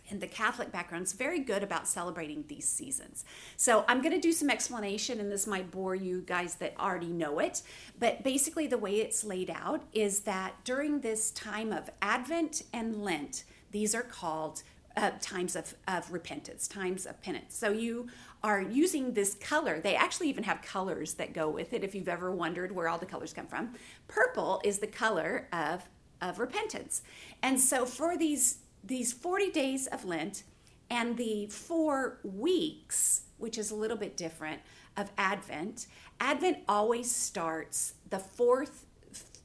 and 0.10 0.22
the 0.22 0.28
Catholic 0.28 0.72
background 0.72 1.06
is 1.06 1.14
very 1.14 1.40
good 1.40 1.64
about 1.64 1.88
celebrating 1.88 2.46
these 2.48 2.68
seasons. 2.68 3.26
So 3.58 3.86
I'm 3.88 4.02
going 4.02 4.14
to 4.14 4.22
do 4.22 4.32
some 4.32 4.50
explanation, 4.50 5.20
and 5.20 5.32
this 5.32 5.48
might 5.48 5.72
bore 5.72 5.96
you 5.96 6.22
guys 6.22 6.56
that 6.56 6.76
already 6.80 7.12
know 7.12 7.40
it. 7.40 7.62
But 8.00 8.24
basically, 8.24 8.68
the 8.68 8.78
way 8.78 8.98
it's 8.98 9.24
laid 9.24 9.50
out 9.50 9.84
is 9.94 10.22
that 10.22 10.64
during 10.64 11.02
this 11.02 11.32
time 11.32 11.72
of 11.72 11.90
Advent 12.02 12.64
and 12.74 13.04
Lent, 13.04 13.44
these 13.72 13.96
are 13.96 14.04
called 14.04 14.64
uh, 14.98 15.12
times 15.20 15.56
of, 15.56 15.74
of 15.88 16.12
repentance, 16.12 16.68
times 16.68 17.06
of 17.06 17.22
penance. 17.22 17.56
So 17.56 17.70
you 17.70 18.08
are 18.44 18.62
using 18.62 19.14
this 19.14 19.36
color. 19.36 19.80
They 19.80 19.96
actually 19.96 20.30
even 20.30 20.44
have 20.44 20.62
colors 20.62 21.16
that 21.16 21.34
go 21.34 21.50
with 21.50 21.74
it 21.74 21.84
if 21.84 21.96
you've 21.96 22.08
ever 22.08 22.32
wondered 22.32 22.72
where 22.72 22.88
all 22.88 22.98
the 22.98 23.06
colors 23.06 23.34
come 23.34 23.48
from. 23.48 23.74
Purple 24.08 24.62
is 24.64 24.80
the 24.80 24.88
color 24.88 25.48
of, 25.52 25.84
of 26.22 26.40
repentance. 26.40 27.02
And 27.42 27.60
so 27.60 27.86
for 27.86 28.18
these 28.18 28.60
these 28.86 29.13
40 29.13 29.51
days 29.51 29.88
of 29.88 30.06
Lent 30.06 30.44
and 30.89 31.18
the 31.18 31.48
four 31.48 32.20
weeks, 32.24 33.24
which 33.38 33.58
is 33.58 33.72
a 33.72 33.75
little 33.75 33.98
bit 33.98 34.15
different, 34.15 34.62
of 34.96 35.12
Advent, 35.18 35.88
Advent 36.20 36.60
always 36.70 37.12
starts 37.12 37.96
the 38.10 38.20
fourth 38.20 38.86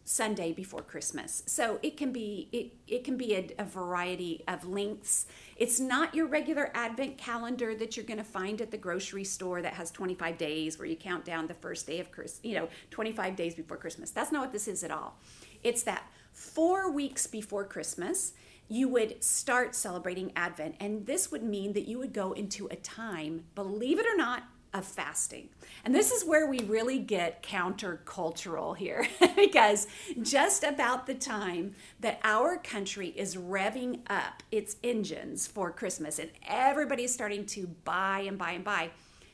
Sunday 0.05 0.53
before 0.53 0.83
Christmas. 0.83 1.45
So 1.47 1.79
it 1.83 1.97
can 1.97 2.11
be 2.13 2.49
it, 2.51 2.73
it 2.89 3.05
can 3.05 3.17
be 3.17 3.35
a, 3.35 3.49
a 3.61 3.65
variety 3.65 4.43
of 4.49 4.67
lengths. 4.67 5.27
It's 5.57 5.79
not 5.79 6.15
your 6.17 6.27
regular 6.27 6.71
advent 6.75 7.17
calendar 7.17 7.77
that 7.77 7.97
you're 7.97 8.07
going 8.07 8.19
to 8.19 8.25
find 8.25 8.61
at 8.61 8.73
the 8.73 8.77
grocery 8.77 9.23
store 9.23 9.63
that 9.63 9.75
has 9.75 9.93
25 9.93 10.37
days 10.37 10.79
where 10.79 10.87
you 10.87 10.97
count 10.97 11.25
down 11.25 11.47
the 11.47 11.55
first 11.55 11.87
day 11.87 12.01
of 12.01 12.11
Christmas, 12.11 12.41
you 12.43 12.57
know, 12.57 12.69
25 12.91 13.37
days 13.37 13.55
before 13.55 13.77
Christmas. 13.77 14.11
That's 14.11 14.33
not 14.33 14.43
what 14.43 14.53
this 14.53 14.67
is 14.67 14.83
at 14.83 14.91
all. 14.91 15.17
It's 15.63 15.85
that 15.85 16.03
4 16.33 16.91
weeks 16.91 17.29
before 17.29 17.65
Christmas 17.65 18.33
you 18.71 18.89
would 18.89 19.23
start 19.23 19.75
celebrating 19.75 20.33
Advent. 20.37 20.77
And 20.79 21.05
this 21.05 21.31
would 21.31 21.43
mean 21.43 21.73
that 21.73 21.89
you 21.89 21.99
would 21.99 22.13
go 22.13 22.33
into 22.33 22.69
a 22.69 22.77
time, 22.77 23.45
believe 23.57 23.99
it 23.99 24.07
or 24.07 24.17
not, 24.17 24.45
of 24.73 24.85
fasting. 24.85 25.49
And 25.85 25.93
this 25.93 26.13
is 26.13 26.25
where 26.25 26.47
we 26.47 26.61
really 26.61 27.01
get 27.01 27.43
countercultural 27.43 28.77
here 28.77 29.09
because 29.37 29.89
just 30.23 30.63
about 30.63 31.09
the 31.09 31.15
time 31.15 31.75
that 31.99 32.21
our 32.23 32.57
country 32.57 33.09
is 33.09 33.35
revving 33.35 34.03
up 34.09 34.45
its 34.53 34.77
engines 34.85 35.49
for 35.49 35.73
Christmas 35.73 36.21
and 36.21 36.31
everybody's 36.47 37.13
starting 37.13 37.47
to 37.47 37.67
buy 37.85 38.21
and 38.21 38.39
buy 38.39 38.53
and 38.53 38.63
buy 38.63 38.91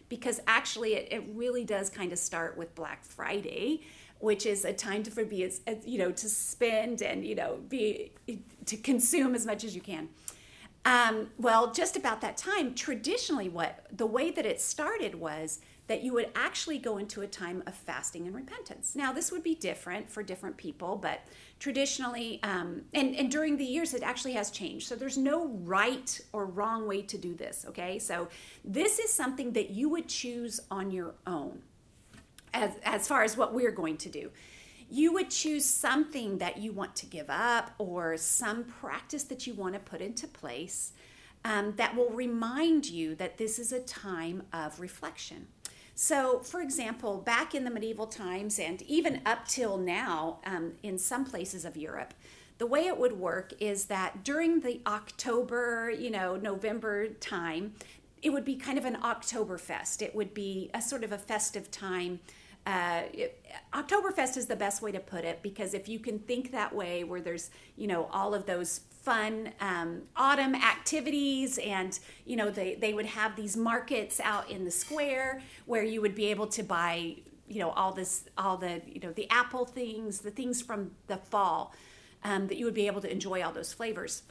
because 0.08 0.40
actually 0.46 0.94
it, 0.94 1.08
it 1.12 1.24
really 1.34 1.64
does 1.64 1.90
kind 1.90 2.12
of 2.12 2.18
start 2.18 2.56
with 2.56 2.74
Black 2.74 3.04
Friday 3.04 3.82
which 4.18 4.46
is 4.46 4.64
a 4.64 4.72
time 4.72 5.02
to 5.02 5.10
for 5.10 5.24
be 5.24 5.44
as, 5.44 5.60
you 5.84 5.98
know 5.98 6.10
to 6.10 6.28
spend 6.28 7.02
and 7.02 7.24
you 7.24 7.34
know 7.34 7.58
be 7.68 8.12
to 8.64 8.76
consume 8.76 9.34
as 9.34 9.46
much 9.46 9.64
as 9.64 9.74
you 9.74 9.80
can. 9.80 10.08
Um, 10.84 11.30
well 11.36 11.72
just 11.72 11.96
about 11.96 12.20
that 12.20 12.36
time 12.36 12.74
traditionally 12.74 13.48
what 13.48 13.86
the 13.92 14.06
way 14.06 14.30
that 14.30 14.46
it 14.46 14.60
started 14.60 15.16
was 15.16 15.60
that 15.88 16.02
you 16.02 16.12
would 16.12 16.30
actually 16.34 16.78
go 16.78 16.98
into 16.98 17.22
a 17.22 17.26
time 17.28 17.62
of 17.66 17.74
fasting 17.74 18.26
and 18.26 18.34
repentance. 18.34 18.96
Now 18.96 19.12
this 19.12 19.30
would 19.30 19.42
be 19.42 19.54
different 19.54 20.08
for 20.08 20.22
different 20.22 20.56
people 20.56 20.96
but 20.96 21.20
traditionally 21.58 22.40
um, 22.42 22.82
and, 22.94 23.16
and 23.16 23.30
during 23.30 23.56
the 23.56 23.64
years 23.64 23.94
it 23.94 24.02
actually 24.02 24.32
has 24.34 24.50
changed. 24.50 24.86
So 24.86 24.94
there's 24.94 25.18
no 25.18 25.48
right 25.64 26.20
or 26.32 26.46
wrong 26.46 26.86
way 26.86 27.02
to 27.02 27.18
do 27.18 27.34
this 27.34 27.66
okay? 27.68 27.98
So 27.98 28.28
this 28.64 28.98
is 28.98 29.12
something 29.12 29.52
that 29.52 29.70
you 29.70 29.88
would 29.88 30.08
choose 30.08 30.60
on 30.70 30.90
your 30.90 31.14
own 31.26 31.62
as, 32.56 32.72
as 32.84 33.06
far 33.06 33.22
as 33.22 33.36
what 33.36 33.54
we're 33.54 33.70
going 33.70 33.96
to 33.98 34.08
do. 34.08 34.30
You 34.88 35.12
would 35.14 35.30
choose 35.30 35.64
something 35.64 36.38
that 36.38 36.58
you 36.58 36.72
want 36.72 36.94
to 36.96 37.06
give 37.06 37.28
up 37.28 37.72
or 37.78 38.16
some 38.16 38.64
practice 38.64 39.24
that 39.24 39.46
you 39.46 39.54
want 39.54 39.74
to 39.74 39.80
put 39.80 40.00
into 40.00 40.26
place 40.26 40.92
um, 41.44 41.74
that 41.76 41.94
will 41.94 42.10
remind 42.10 42.88
you 42.88 43.14
that 43.16 43.36
this 43.36 43.58
is 43.58 43.72
a 43.72 43.80
time 43.80 44.44
of 44.52 44.80
reflection. 44.80 45.48
So, 45.94 46.40
for 46.40 46.60
example, 46.60 47.18
back 47.18 47.54
in 47.54 47.64
the 47.64 47.70
medieval 47.70 48.06
times 48.06 48.58
and 48.58 48.82
even 48.82 49.22
up 49.24 49.48
till 49.48 49.78
now 49.78 50.40
um, 50.44 50.72
in 50.82 50.98
some 50.98 51.24
places 51.24 51.64
of 51.64 51.76
Europe, 51.76 52.14
the 52.58 52.66
way 52.66 52.86
it 52.86 52.98
would 52.98 53.14
work 53.14 53.52
is 53.60 53.86
that 53.86 54.24
during 54.24 54.60
the 54.60 54.80
October, 54.86 55.90
you 55.90 56.10
know, 56.10 56.36
November 56.36 57.08
time, 57.08 57.74
it 58.22 58.30
would 58.30 58.44
be 58.44 58.56
kind 58.56 58.78
of 58.78 58.84
an 58.84 58.96
Oktoberfest. 58.96 60.02
It 60.02 60.14
would 60.14 60.34
be 60.34 60.70
a 60.74 60.82
sort 60.82 61.04
of 61.04 61.12
a 61.12 61.18
festive 61.18 61.70
time 61.70 62.20
uh, 62.66 63.02
Oktoberfest 63.72 64.36
is 64.36 64.46
the 64.46 64.56
best 64.56 64.82
way 64.82 64.90
to 64.90 64.98
put 64.98 65.24
it 65.24 65.40
because 65.40 65.72
if 65.72 65.88
you 65.88 66.00
can 66.00 66.18
think 66.18 66.50
that 66.50 66.74
way, 66.74 67.04
where 67.04 67.20
there's 67.20 67.50
you 67.76 67.86
know 67.86 68.08
all 68.12 68.34
of 68.34 68.46
those 68.46 68.80
fun 69.02 69.52
um, 69.60 70.02
autumn 70.16 70.54
activities, 70.54 71.58
and 71.58 71.98
you 72.24 72.34
know 72.34 72.50
they 72.50 72.74
they 72.74 72.92
would 72.92 73.06
have 73.06 73.36
these 73.36 73.56
markets 73.56 74.20
out 74.20 74.50
in 74.50 74.64
the 74.64 74.70
square 74.70 75.40
where 75.66 75.84
you 75.84 76.00
would 76.00 76.16
be 76.16 76.26
able 76.26 76.48
to 76.48 76.62
buy 76.64 77.14
you 77.46 77.60
know 77.60 77.70
all 77.70 77.92
this 77.92 78.24
all 78.36 78.56
the 78.56 78.82
you 78.84 79.00
know 79.00 79.12
the 79.12 79.30
apple 79.30 79.64
things, 79.64 80.18
the 80.18 80.32
things 80.32 80.60
from 80.60 80.90
the 81.06 81.16
fall 81.16 81.72
um, 82.24 82.48
that 82.48 82.56
you 82.56 82.64
would 82.64 82.74
be 82.74 82.88
able 82.88 83.00
to 83.00 83.10
enjoy 83.10 83.42
all 83.42 83.52
those 83.52 83.72
flavors. 83.72 84.24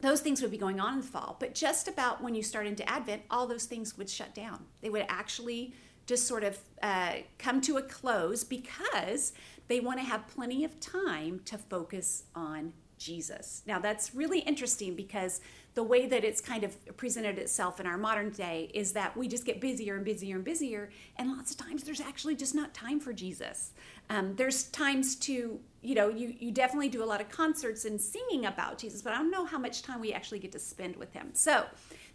Those 0.00 0.20
things 0.20 0.42
would 0.42 0.50
be 0.50 0.58
going 0.58 0.80
on 0.80 0.94
in 0.94 1.00
the 1.00 1.06
fall, 1.06 1.36
but 1.38 1.54
just 1.54 1.86
about 1.86 2.20
when 2.20 2.34
you 2.34 2.42
start 2.42 2.66
into 2.66 2.88
Advent, 2.90 3.22
all 3.30 3.46
those 3.46 3.66
things 3.66 3.96
would 3.96 4.10
shut 4.10 4.34
down. 4.34 4.64
They 4.80 4.90
would 4.90 5.06
actually 5.08 5.74
just 6.06 6.26
sort 6.26 6.44
of 6.44 6.58
uh, 6.82 7.14
come 7.38 7.60
to 7.62 7.76
a 7.76 7.82
close 7.82 8.44
because 8.44 9.32
they 9.68 9.80
want 9.80 9.98
to 9.98 10.04
have 10.04 10.26
plenty 10.28 10.64
of 10.64 10.78
time 10.80 11.40
to 11.44 11.56
focus 11.56 12.24
on 12.34 12.72
Jesus. 12.98 13.62
Now, 13.66 13.78
that's 13.78 14.14
really 14.14 14.40
interesting 14.40 14.94
because 14.94 15.40
the 15.74 15.82
way 15.82 16.06
that 16.06 16.24
it's 16.24 16.40
kind 16.40 16.64
of 16.64 16.96
presented 16.96 17.38
itself 17.38 17.80
in 17.80 17.86
our 17.86 17.96
modern 17.96 18.30
day 18.30 18.70
is 18.74 18.92
that 18.92 19.16
we 19.16 19.26
just 19.26 19.44
get 19.44 19.60
busier 19.60 19.96
and 19.96 20.04
busier 20.04 20.36
and 20.36 20.44
busier, 20.44 20.90
and 21.16 21.30
lots 21.30 21.50
of 21.50 21.56
times 21.56 21.82
there's 21.82 22.00
actually 22.00 22.36
just 22.36 22.54
not 22.54 22.74
time 22.74 23.00
for 23.00 23.12
Jesus. 23.12 23.72
Um, 24.10 24.36
there's 24.36 24.64
times 24.64 25.16
to, 25.16 25.58
you 25.80 25.94
know, 25.94 26.10
you, 26.10 26.34
you 26.38 26.50
definitely 26.50 26.90
do 26.90 27.02
a 27.02 27.06
lot 27.06 27.20
of 27.20 27.30
concerts 27.30 27.86
and 27.86 28.00
singing 28.00 28.44
about 28.46 28.78
Jesus, 28.78 29.00
but 29.00 29.14
I 29.14 29.16
don't 29.16 29.30
know 29.30 29.46
how 29.46 29.58
much 29.58 29.82
time 29.82 30.00
we 30.00 30.12
actually 30.12 30.40
get 30.40 30.52
to 30.52 30.58
spend 30.58 30.96
with 30.96 31.12
him. 31.14 31.30
So, 31.32 31.64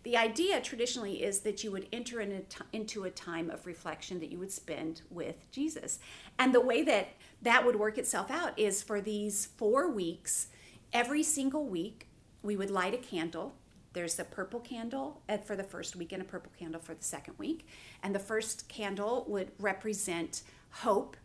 the 0.07 0.15
idea 0.15 0.61
traditionally 0.61 1.21
is 1.21 1.41
that 1.41 1.65
you 1.65 1.71
would 1.71 1.85
enter 1.91 2.21
in 2.21 2.31
a 2.31 2.39
t- 2.39 2.63
into 2.71 3.03
a 3.03 3.09
time 3.09 3.49
of 3.49 3.65
reflection 3.65 4.21
that 4.21 4.31
you 4.31 4.39
would 4.39 4.53
spend 4.53 5.01
with 5.09 5.51
Jesus. 5.51 5.99
And 6.39 6.55
the 6.55 6.61
way 6.61 6.81
that 6.83 7.09
that 7.41 7.65
would 7.65 7.75
work 7.75 7.97
itself 7.97 8.31
out 8.31 8.57
is 8.57 8.81
for 8.81 9.01
these 9.01 9.47
four 9.57 9.91
weeks, 9.91 10.47
every 10.93 11.23
single 11.23 11.65
week, 11.65 12.07
we 12.41 12.55
would 12.55 12.71
light 12.71 12.93
a 12.93 12.97
candle. 12.97 13.53
There's 13.91 14.17
a 14.17 14.23
purple 14.23 14.61
candle 14.61 15.23
for 15.43 15.57
the 15.57 15.63
first 15.63 15.97
week 15.97 16.13
and 16.13 16.21
a 16.21 16.25
purple 16.25 16.53
candle 16.57 16.79
for 16.79 16.93
the 16.93 17.03
second 17.03 17.33
week. 17.37 17.67
And 18.01 18.15
the 18.15 18.19
first 18.19 18.69
candle 18.69 19.25
would 19.27 19.51
represent 19.59 20.43
hope. 20.69 21.17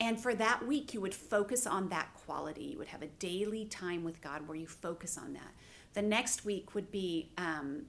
And 0.00 0.18
for 0.18 0.34
that 0.36 0.66
week, 0.66 0.94
you 0.94 1.02
would 1.02 1.14
focus 1.14 1.66
on 1.66 1.90
that 1.90 2.14
quality. 2.14 2.64
You 2.64 2.78
would 2.78 2.88
have 2.88 3.02
a 3.02 3.08
daily 3.18 3.66
time 3.66 4.02
with 4.02 4.22
God 4.22 4.48
where 4.48 4.56
you 4.56 4.66
focus 4.66 5.18
on 5.18 5.34
that. 5.34 5.52
The 5.92 6.00
next 6.00 6.46
week 6.46 6.74
would 6.74 6.90
be 6.90 7.32
um, 7.36 7.82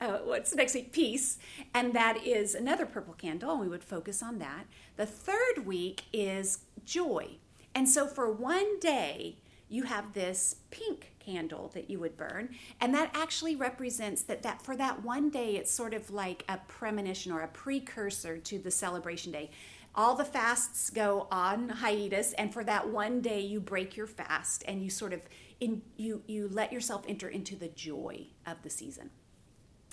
uh, 0.00 0.18
what's 0.24 0.54
next 0.54 0.74
week? 0.74 0.92
Peace. 0.92 1.38
And 1.72 1.94
that 1.94 2.24
is 2.26 2.54
another 2.54 2.86
purple 2.86 3.14
candle, 3.14 3.52
and 3.52 3.60
we 3.60 3.68
would 3.68 3.84
focus 3.84 4.22
on 4.22 4.38
that. 4.38 4.66
The 4.96 5.06
third 5.06 5.66
week 5.66 6.04
is 6.12 6.60
joy. 6.84 7.38
And 7.74 7.88
so 7.88 8.06
for 8.06 8.30
one 8.30 8.78
day, 8.78 9.38
you 9.68 9.84
have 9.84 10.12
this 10.12 10.56
pink 10.70 11.12
candle 11.18 11.70
that 11.74 11.88
you 11.90 11.98
would 11.98 12.16
burn 12.16 12.50
and 12.80 12.94
that 12.94 13.10
actually 13.14 13.56
represents 13.56 14.22
that 14.22 14.42
that 14.42 14.60
for 14.62 14.76
that 14.76 15.02
one 15.02 15.30
day 15.30 15.56
it's 15.56 15.72
sort 15.72 15.94
of 15.94 16.10
like 16.10 16.44
a 16.48 16.58
premonition 16.68 17.32
or 17.32 17.40
a 17.40 17.48
precursor 17.48 18.36
to 18.36 18.58
the 18.58 18.70
celebration 18.70 19.32
day 19.32 19.50
all 19.94 20.14
the 20.14 20.24
fasts 20.24 20.90
go 20.90 21.26
on 21.30 21.68
hiatus 21.68 22.34
and 22.34 22.52
for 22.52 22.62
that 22.62 22.88
one 22.88 23.20
day 23.22 23.40
you 23.40 23.58
break 23.58 23.96
your 23.96 24.06
fast 24.06 24.62
and 24.68 24.82
you 24.82 24.90
sort 24.90 25.14
of 25.14 25.22
in 25.60 25.80
you 25.96 26.22
you 26.26 26.46
let 26.52 26.72
yourself 26.72 27.02
enter 27.08 27.28
into 27.28 27.56
the 27.56 27.68
joy 27.68 28.26
of 28.46 28.60
the 28.62 28.70
season 28.70 29.08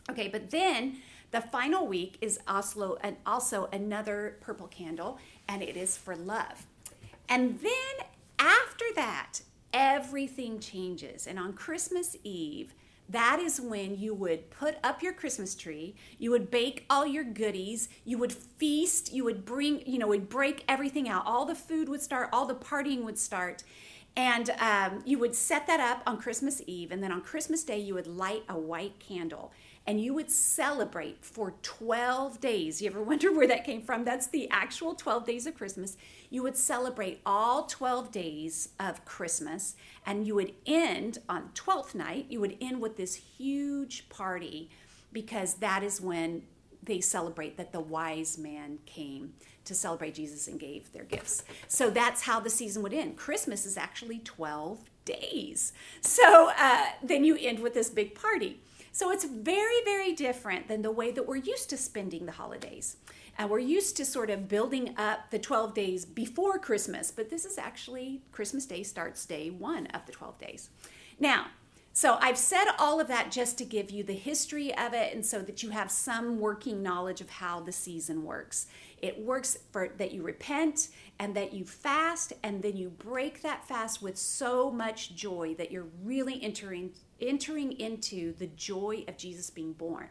Okay, 0.09 0.27
but 0.27 0.49
then 0.49 0.97
the 1.31 1.41
final 1.41 1.87
week 1.87 2.17
is 2.21 2.39
also, 2.47 2.97
an, 3.01 3.17
also 3.25 3.69
another 3.71 4.37
purple 4.41 4.67
candle, 4.67 5.17
and 5.47 5.61
it 5.61 5.77
is 5.77 5.97
for 5.97 6.15
love. 6.15 6.67
And 7.29 7.59
then 7.59 8.07
after 8.37 8.85
that, 8.95 9.39
everything 9.73 10.59
changes. 10.59 11.27
And 11.27 11.39
on 11.39 11.53
Christmas 11.53 12.17
Eve, 12.23 12.73
that 13.07 13.39
is 13.39 13.59
when 13.59 13.97
you 13.97 14.13
would 14.13 14.49
put 14.49 14.77
up 14.83 15.01
your 15.03 15.13
Christmas 15.13 15.55
tree, 15.55 15.95
you 16.17 16.31
would 16.31 16.49
bake 16.49 16.85
all 16.89 17.05
your 17.05 17.23
goodies, 17.23 17.89
you 18.05 18.17
would 18.17 18.31
feast, 18.31 19.11
you 19.13 19.23
would 19.23 19.45
bring, 19.45 19.85
you 19.85 19.99
know, 19.99 20.07
would 20.07 20.29
break 20.29 20.63
everything 20.67 21.09
out. 21.09 21.25
All 21.25 21.45
the 21.45 21.55
food 21.55 21.89
would 21.89 22.01
start, 22.01 22.29
all 22.31 22.45
the 22.45 22.55
partying 22.55 23.03
would 23.03 23.19
start. 23.19 23.63
And 24.15 24.49
um, 24.59 25.01
you 25.05 25.17
would 25.19 25.35
set 25.35 25.67
that 25.67 25.79
up 25.79 26.03
on 26.05 26.17
Christmas 26.17 26.61
Eve. 26.67 26.91
And 26.91 27.01
then 27.01 27.11
on 27.11 27.21
Christmas 27.21 27.63
Day, 27.63 27.79
you 27.79 27.93
would 27.93 28.07
light 28.07 28.43
a 28.49 28.57
white 28.57 28.99
candle 28.99 29.51
and 29.87 29.99
you 29.99 30.13
would 30.13 30.29
celebrate 30.29 31.25
for 31.25 31.55
12 31.61 32.39
days. 32.39 32.81
You 32.81 32.89
ever 32.89 33.01
wonder 33.03 33.31
where 33.31 33.47
that 33.47 33.65
came 33.65 33.81
from? 33.81 34.03
That's 34.03 34.27
the 34.27 34.49
actual 34.49 34.95
12 34.95 35.25
days 35.25 35.47
of 35.47 35.55
Christmas. 35.55 35.97
You 36.29 36.43
would 36.43 36.57
celebrate 36.57 37.21
all 37.25 37.63
12 37.63 38.11
days 38.11 38.69
of 38.79 39.03
Christmas, 39.05 39.75
and 40.05 40.25
you 40.25 40.35
would 40.35 40.53
end 40.65 41.17
on 41.27 41.49
12th 41.55 41.95
night, 41.95 42.27
you 42.29 42.39
would 42.39 42.57
end 42.61 42.79
with 42.81 42.97
this 42.97 43.15
huge 43.15 44.07
party 44.09 44.69
because 45.11 45.55
that 45.55 45.83
is 45.83 45.99
when 45.99 46.43
they 46.83 46.99
celebrate 46.99 47.57
that 47.57 47.71
the 47.71 47.79
wise 47.79 48.37
man 48.37 48.79
came 48.85 49.33
to 49.65 49.75
celebrate 49.75 50.15
Jesus 50.15 50.47
and 50.47 50.59
gave 50.59 50.91
their 50.93 51.03
gifts. 51.03 51.43
So 51.67 51.89
that's 51.89 52.23
how 52.23 52.39
the 52.39 52.49
season 52.49 52.81
would 52.81 52.93
end. 52.93 53.17
Christmas 53.17 53.65
is 53.65 53.77
actually 53.77 54.19
12 54.19 54.79
days. 55.05 55.73
So 56.01 56.51
uh, 56.57 56.85
then 57.03 57.23
you 57.23 57.37
end 57.39 57.59
with 57.59 57.73
this 57.73 57.89
big 57.89 58.15
party. 58.15 58.61
So 58.91 59.11
it's 59.11 59.23
very, 59.23 59.81
very 59.85 60.13
different 60.13 60.67
than 60.67 60.81
the 60.81 60.91
way 60.91 61.11
that 61.11 61.27
we're 61.27 61.37
used 61.37 61.69
to 61.69 61.77
spending 61.77 62.25
the 62.25 62.33
holidays. 62.33 62.97
And 63.37 63.49
we're 63.49 63.59
used 63.59 63.95
to 63.97 64.05
sort 64.05 64.29
of 64.29 64.49
building 64.49 64.93
up 64.97 65.31
the 65.31 65.39
12 65.39 65.73
days 65.73 66.05
before 66.05 66.59
Christmas, 66.59 67.11
but 67.11 67.29
this 67.29 67.45
is 67.45 67.57
actually 67.57 68.21
Christmas 68.31 68.65
Day 68.65 68.83
starts 68.83 69.25
day 69.25 69.49
one 69.49 69.87
of 69.87 70.05
the 70.05 70.11
12 70.11 70.37
days. 70.37 70.69
Now, 71.19 71.47
So 71.93 72.17
I've 72.21 72.37
said 72.37 72.65
all 72.79 73.01
of 73.01 73.09
that 73.09 73.31
just 73.31 73.57
to 73.57 73.65
give 73.65 73.91
you 73.91 74.03
the 74.03 74.13
history 74.13 74.73
of 74.77 74.93
it 74.93 75.13
and 75.13 75.25
so 75.25 75.41
that 75.41 75.61
you 75.61 75.71
have 75.71 75.91
some 75.91 76.39
working 76.39 76.81
knowledge 76.81 77.19
of 77.19 77.29
how 77.29 77.59
the 77.59 77.73
season 77.73 78.23
works. 78.23 78.67
It 79.01 79.19
works 79.19 79.57
for 79.71 79.89
that 79.97 80.13
you 80.13 80.23
repent 80.23 80.87
and 81.19 81.35
that 81.35 81.51
you 81.51 81.65
fast 81.65 82.31
and 82.43 82.63
then 82.63 82.77
you 82.77 82.89
break 82.89 83.41
that 83.41 83.67
fast 83.67 84.01
with 84.01 84.17
so 84.17 84.71
much 84.71 85.15
joy 85.15 85.53
that 85.55 85.69
you're 85.69 85.89
really 86.01 86.41
entering 86.41 86.91
entering 87.21 87.73
into 87.79 88.33
the 88.33 88.47
joy 88.47 89.05
of 89.07 89.17
Jesus 89.17 89.49
being 89.49 89.73
born. 89.73 90.09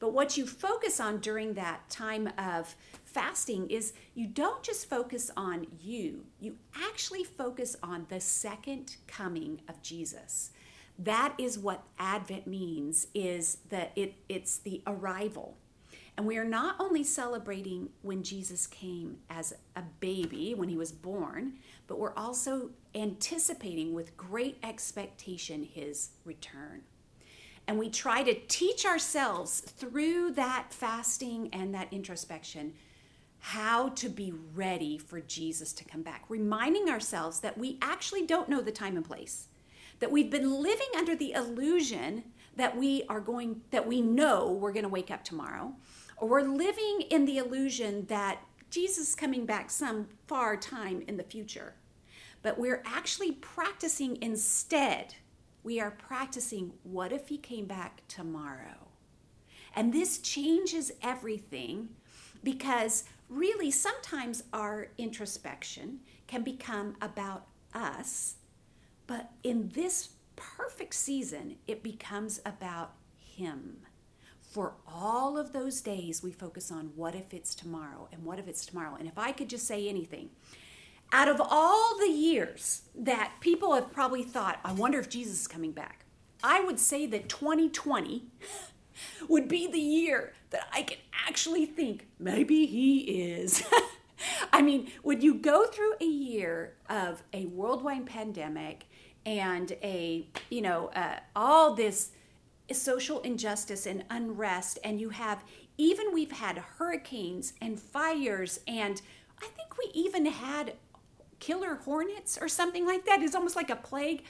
But 0.00 0.14
what 0.14 0.38
you 0.38 0.46
focus 0.46 0.98
on 0.98 1.18
during 1.18 1.54
that 1.54 1.88
time 1.90 2.30
of 2.38 2.74
fasting 3.04 3.68
is 3.70 3.92
you 4.14 4.26
don't 4.26 4.62
just 4.62 4.88
focus 4.88 5.30
on 5.36 5.66
you, 5.78 6.24
you 6.40 6.56
actually 6.74 7.24
focus 7.24 7.76
on 7.82 8.06
the 8.08 8.20
second 8.20 8.96
coming 9.06 9.60
of 9.68 9.82
Jesus. 9.82 10.50
That 10.98 11.34
is 11.38 11.58
what 11.58 11.84
advent 11.98 12.46
means 12.46 13.06
is 13.14 13.58
that 13.68 13.92
it, 13.94 14.14
it's 14.28 14.58
the 14.58 14.82
arrival. 14.86 15.56
And 16.16 16.26
we 16.26 16.36
are 16.36 16.44
not 16.44 16.76
only 16.78 17.02
celebrating 17.02 17.88
when 18.02 18.22
jesus 18.22 18.66
came 18.66 19.16
as 19.30 19.54
a 19.74 19.82
baby 20.00 20.54
when 20.54 20.68
he 20.68 20.76
was 20.76 20.92
born 20.92 21.54
but 21.90 21.98
we're 21.98 22.14
also 22.14 22.70
anticipating 22.94 23.92
with 23.92 24.16
great 24.16 24.56
expectation 24.62 25.64
his 25.64 26.10
return. 26.24 26.82
And 27.66 27.80
we 27.80 27.90
try 27.90 28.22
to 28.22 28.32
teach 28.46 28.86
ourselves 28.86 29.58
through 29.60 30.30
that 30.34 30.68
fasting 30.70 31.48
and 31.52 31.74
that 31.74 31.88
introspection 31.90 32.74
how 33.40 33.88
to 33.88 34.10
be 34.10 34.34
ready 34.54 34.98
for 34.98 35.18
jesus 35.18 35.72
to 35.72 35.82
come 35.82 36.02
back 36.02 36.26
reminding 36.28 36.90
ourselves 36.90 37.40
that 37.40 37.56
we 37.56 37.78
actually 37.80 38.26
don't 38.26 38.50
know 38.50 38.60
the 38.60 38.70
time 38.70 38.96
and 38.96 39.06
place 39.06 39.48
that 39.98 40.10
we've 40.10 40.28
been 40.28 40.60
living 40.62 40.88
under 40.94 41.16
the 41.16 41.32
illusion 41.32 42.22
that 42.56 42.76
we 42.76 43.02
are 43.08 43.18
going 43.18 43.62
that 43.70 43.86
we 43.86 44.02
know 44.02 44.52
we're 44.52 44.74
going 44.74 44.82
to 44.82 44.90
wake 44.90 45.10
up 45.10 45.24
tomorrow 45.24 45.72
or 46.18 46.28
we're 46.28 46.42
living 46.42 47.00
in 47.08 47.24
the 47.24 47.38
illusion 47.38 48.04
that 48.08 48.40
Jesus 48.68 49.08
is 49.08 49.14
coming 49.14 49.46
back 49.46 49.70
some 49.70 50.06
far 50.26 50.54
time 50.54 51.02
in 51.08 51.16
the 51.16 51.24
future 51.24 51.74
but 52.42 52.58
we're 52.58 52.82
actually 52.84 53.32
practicing 53.32 54.20
instead 54.22 55.14
we 55.62 55.78
are 55.78 55.90
practicing 55.90 56.72
what 56.82 57.12
if 57.12 57.28
he 57.28 57.38
came 57.38 57.66
back 57.66 58.02
tomorrow 58.08 58.88
and 59.74 59.92
this 59.92 60.18
changes 60.18 60.90
everything 61.02 61.88
because 62.42 63.04
really 63.28 63.70
sometimes 63.70 64.44
our 64.52 64.88
introspection 64.98 66.00
can 66.26 66.42
become 66.42 66.96
about 67.00 67.46
us 67.74 68.36
but 69.10 69.32
in 69.42 69.70
this 69.74 70.10
perfect 70.36 70.94
season, 70.94 71.56
it 71.66 71.82
becomes 71.82 72.40
about 72.46 72.92
Him. 73.18 73.78
For 74.40 74.74
all 74.86 75.36
of 75.36 75.52
those 75.52 75.80
days, 75.80 76.22
we 76.22 76.32
focus 76.32 76.70
on 76.72 76.92
what 76.94 77.14
if 77.14 77.34
it's 77.34 77.54
tomorrow 77.54 78.08
and 78.12 78.24
what 78.24 78.38
if 78.38 78.48
it's 78.48 78.64
tomorrow. 78.64 78.96
And 78.98 79.08
if 79.08 79.18
I 79.18 79.32
could 79.32 79.48
just 79.48 79.66
say 79.66 79.88
anything, 79.88 80.30
out 81.12 81.28
of 81.28 81.40
all 81.40 81.98
the 81.98 82.08
years 82.08 82.82
that 82.94 83.32
people 83.40 83.74
have 83.74 83.92
probably 83.92 84.22
thought, 84.22 84.60
I 84.64 84.72
wonder 84.72 84.98
if 84.98 85.08
Jesus 85.08 85.42
is 85.42 85.48
coming 85.48 85.72
back, 85.72 86.04
I 86.42 86.62
would 86.62 86.78
say 86.78 87.06
that 87.06 87.28
2020 87.28 88.24
would 89.28 89.48
be 89.48 89.66
the 89.66 89.80
year 89.80 90.32
that 90.50 90.68
I 90.72 90.82
can 90.82 90.98
actually 91.26 91.66
think 91.66 92.08
maybe 92.18 92.66
he 92.66 92.98
is. 93.32 93.62
I 94.52 94.62
mean, 94.62 94.90
when 95.02 95.20
you 95.20 95.34
go 95.34 95.66
through 95.66 95.94
a 96.00 96.04
year 96.04 96.74
of 96.88 97.22
a 97.32 97.46
worldwide 97.46 98.06
pandemic 98.06 98.86
and 99.26 99.72
a 99.82 100.26
you 100.48 100.62
know 100.62 100.88
uh, 100.94 101.18
all 101.36 101.74
this 101.74 102.12
social 102.72 103.20
injustice 103.20 103.86
and 103.86 104.04
unrest 104.10 104.78
and 104.84 105.00
you 105.00 105.10
have 105.10 105.42
even 105.76 106.12
we've 106.12 106.32
had 106.32 106.56
hurricanes 106.56 107.52
and 107.60 107.80
fires 107.80 108.60
and 108.68 109.02
i 109.42 109.46
think 109.46 109.76
we 109.76 109.90
even 109.92 110.24
had 110.24 110.74
killer 111.40 111.76
hornets 111.84 112.38
or 112.40 112.48
something 112.48 112.86
like 112.86 113.04
that 113.06 113.22
it's 113.22 113.34
almost 113.34 113.56
like 113.56 113.70
a 113.70 113.76
plague 113.76 114.24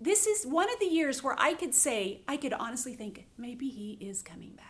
this 0.00 0.26
is 0.26 0.44
one 0.46 0.70
of 0.72 0.78
the 0.80 0.86
years 0.86 1.22
where 1.22 1.36
i 1.38 1.54
could 1.54 1.74
say 1.74 2.20
i 2.28 2.36
could 2.36 2.52
honestly 2.52 2.94
think 2.94 3.26
maybe 3.36 3.68
he 3.68 3.92
is 4.00 4.22
coming 4.22 4.50
back 4.50 4.66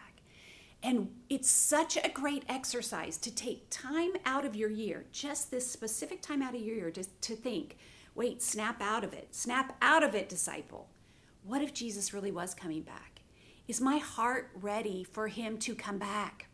and 0.83 1.11
it's 1.29 1.51
such 1.51 1.97
a 1.97 2.09
great 2.09 2.45
exercise 2.49 3.19
to 3.19 3.35
take 3.35 3.69
time 3.69 4.13
out 4.25 4.45
of 4.45 4.55
your 4.55 4.71
year 4.71 5.05
just 5.13 5.51
this 5.51 5.69
specific 5.69 6.23
time 6.23 6.43
out 6.43 6.55
of 6.55 6.61
your 6.61 6.77
year 6.77 6.91
to, 6.91 7.03
to 7.21 7.35
think 7.35 7.77
Wait, 8.19 8.43
snap 8.43 8.83
out 8.83 9.05
of 9.05 9.13
it. 9.13 9.33
Snap 9.33 9.77
out 9.81 10.03
of 10.03 10.13
it, 10.13 10.29
disciple. 10.29 10.89
What 11.45 11.63
if 11.63 11.73
Jesus 11.73 12.13
really 12.13 12.33
was 12.33 12.53
coming 12.53 12.83
back? 12.83 13.21
Is 13.69 13.81
my 13.81 13.99
heart 13.99 14.51
ready 14.61 15.05
for 15.05 15.29
him 15.29 15.57
to 15.59 15.77
come 15.77 15.99
back? 15.99 16.49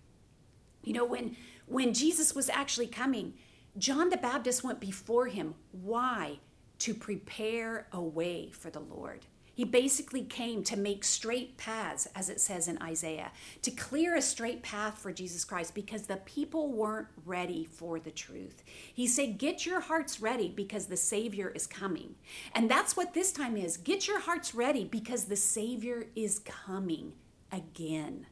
You 0.82 0.92
know, 0.92 1.06
when 1.06 1.38
when 1.64 1.94
Jesus 1.94 2.34
was 2.34 2.50
actually 2.50 2.88
coming, 2.88 3.32
John 3.76 4.08
the 4.08 4.16
Baptist 4.16 4.62
went 4.62 4.80
before 4.80 5.26
him. 5.26 5.54
Why? 5.72 6.38
To 6.80 6.94
prepare 6.94 7.88
a 7.92 8.00
way 8.00 8.50
for 8.52 8.70
the 8.70 8.80
Lord. 8.80 9.26
He 9.54 9.64
basically 9.64 10.24
came 10.24 10.64
to 10.64 10.76
make 10.76 11.04
straight 11.04 11.56
paths, 11.56 12.08
as 12.16 12.28
it 12.28 12.40
says 12.40 12.66
in 12.66 12.82
Isaiah, 12.82 13.30
to 13.62 13.70
clear 13.70 14.16
a 14.16 14.22
straight 14.22 14.62
path 14.62 14.98
for 14.98 15.12
Jesus 15.12 15.44
Christ 15.44 15.74
because 15.74 16.02
the 16.06 16.16
people 16.16 16.72
weren't 16.72 17.06
ready 17.24 17.64
for 17.64 18.00
the 18.00 18.10
truth. 18.10 18.64
He 18.92 19.06
said, 19.06 19.38
Get 19.38 19.64
your 19.64 19.80
hearts 19.80 20.20
ready 20.20 20.48
because 20.48 20.86
the 20.86 20.96
Savior 20.96 21.50
is 21.50 21.68
coming. 21.68 22.16
And 22.52 22.68
that's 22.68 22.96
what 22.96 23.14
this 23.14 23.30
time 23.30 23.56
is. 23.56 23.76
Get 23.76 24.08
your 24.08 24.20
hearts 24.20 24.54
ready 24.54 24.84
because 24.84 25.26
the 25.26 25.36
Savior 25.36 26.06
is 26.16 26.40
coming 26.40 27.12
again. 27.52 28.26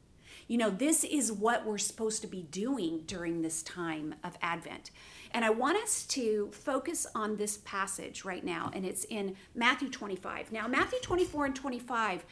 You 0.48 0.59
know, 0.59 0.70
this 0.70 1.05
is 1.05 1.31
what 1.31 1.64
we're 1.64 1.78
supposed 1.78 2.20
to 2.22 2.26
be 2.26 2.42
doing 2.42 3.05
during 3.07 3.42
this 3.42 3.62
time 3.62 4.16
of 4.24 4.37
Advent. 4.42 4.90
And 5.35 5.45
I 5.45 5.51
want 5.51 5.79
us 5.79 6.05
to 6.09 6.51
focus 6.53 7.07
on 7.14 7.37
this 7.37 7.59
passage 7.59 8.25
right 8.25 8.45
now, 8.45 8.71
and 8.75 8.85
it's 8.85 9.05
in 9.05 9.37
Matthew 9.55 9.88
25. 9.88 10.53
Now, 10.53 10.68
Matthew 10.68 10.99
24 11.01 11.47
and 11.47 11.57
25 11.57 12.25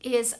is 0.00 0.34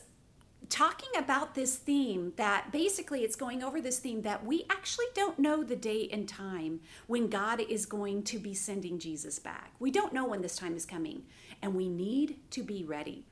talking 0.69 1.09
about 1.17 1.55
this 1.55 1.77
theme 1.77 2.33
that 2.37 2.71
basically 2.71 3.25
it's 3.25 3.37
going 3.37 3.63
over 3.63 3.81
this 3.81 3.99
theme 3.99 4.23
that 4.23 4.45
we 4.45 4.65
actually 4.71 5.07
don't 5.15 5.39
know 5.39 5.65
the 5.65 5.77
day 5.77 6.09
and 6.13 6.29
time 6.29 6.81
when 7.07 7.29
God 7.29 7.61
is 7.61 7.87
going 7.87 8.23
to 8.25 8.39
be 8.39 8.55
sending 8.55 8.99
Jesus 8.99 9.39
back. 9.39 9.73
We 9.79 9.91
don't 9.91 10.13
know 10.13 10.27
when 10.27 10.43
this 10.43 10.57
time 10.57 10.77
is 10.77 10.87
coming, 10.87 11.25
and 11.63 11.75
we 11.75 11.89
need 11.89 12.39
to 12.51 12.63
be 12.63 12.85
ready. 12.85 13.25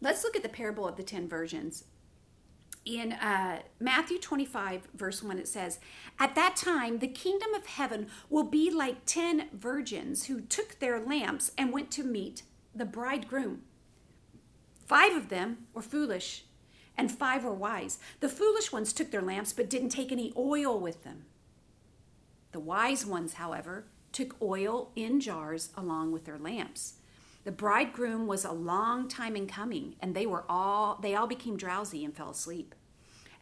Let's 0.00 0.24
look 0.24 0.34
at 0.34 0.42
the 0.42 0.48
parable 0.48 0.88
of 0.88 0.96
the 0.96 1.04
10 1.04 1.28
virgins 1.28 1.84
in 2.84 3.12
uh, 3.12 3.60
Matthew 3.78 4.18
25, 4.18 4.88
verse 4.94 5.22
1, 5.22 5.38
it 5.38 5.48
says, 5.48 5.78
At 6.18 6.34
that 6.34 6.56
time, 6.56 6.98
the 6.98 7.08
kingdom 7.08 7.54
of 7.54 7.66
heaven 7.66 8.08
will 8.28 8.44
be 8.44 8.70
like 8.70 9.04
ten 9.06 9.48
virgins 9.52 10.26
who 10.26 10.40
took 10.40 10.78
their 10.78 10.98
lamps 10.98 11.52
and 11.56 11.72
went 11.72 11.90
to 11.92 12.02
meet 12.02 12.42
the 12.74 12.84
bridegroom. 12.84 13.62
Five 14.86 15.14
of 15.14 15.28
them 15.28 15.66
were 15.72 15.82
foolish, 15.82 16.44
and 16.96 17.10
five 17.10 17.44
were 17.44 17.54
wise. 17.54 17.98
The 18.20 18.28
foolish 18.28 18.72
ones 18.72 18.92
took 18.92 19.10
their 19.10 19.22
lamps, 19.22 19.52
but 19.52 19.70
didn't 19.70 19.90
take 19.90 20.10
any 20.10 20.32
oil 20.36 20.78
with 20.78 21.04
them. 21.04 21.26
The 22.50 22.60
wise 22.60 23.06
ones, 23.06 23.34
however, 23.34 23.86
took 24.10 24.36
oil 24.42 24.90
in 24.94 25.20
jars 25.20 25.70
along 25.76 26.12
with 26.12 26.24
their 26.24 26.38
lamps. 26.38 26.94
The 27.44 27.52
bridegroom 27.52 28.26
was 28.26 28.44
a 28.44 28.52
long 28.52 29.08
time 29.08 29.34
in 29.34 29.46
coming, 29.46 29.96
and 30.00 30.14
they 30.14 30.26
were 30.26 30.44
all 30.48 30.98
they 31.02 31.14
all 31.14 31.26
became 31.26 31.56
drowsy 31.56 32.04
and 32.04 32.16
fell 32.16 32.30
asleep. 32.30 32.74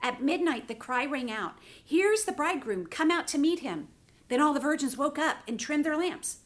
At 0.03 0.23
midnight 0.23 0.69
the 0.69 0.75
cry 0.75 1.05
rang 1.05 1.31
out, 1.31 1.55
"Here's 1.85 2.25
the 2.25 2.33
bridegroom, 2.33 2.87
come 2.87 3.11
out 3.11 3.29
to 3.29 3.39
meet 3.39 3.61
him." 3.61 3.89
Then 4.29 4.41
all 4.41 4.55
the 4.55 4.61
virgins 4.61 4.97
woke 4.97 5.19
up 5.19 5.39
and 5.47 5.59
trimmed 5.59 5.85
their 5.85 5.97
lamps. 5.97 6.39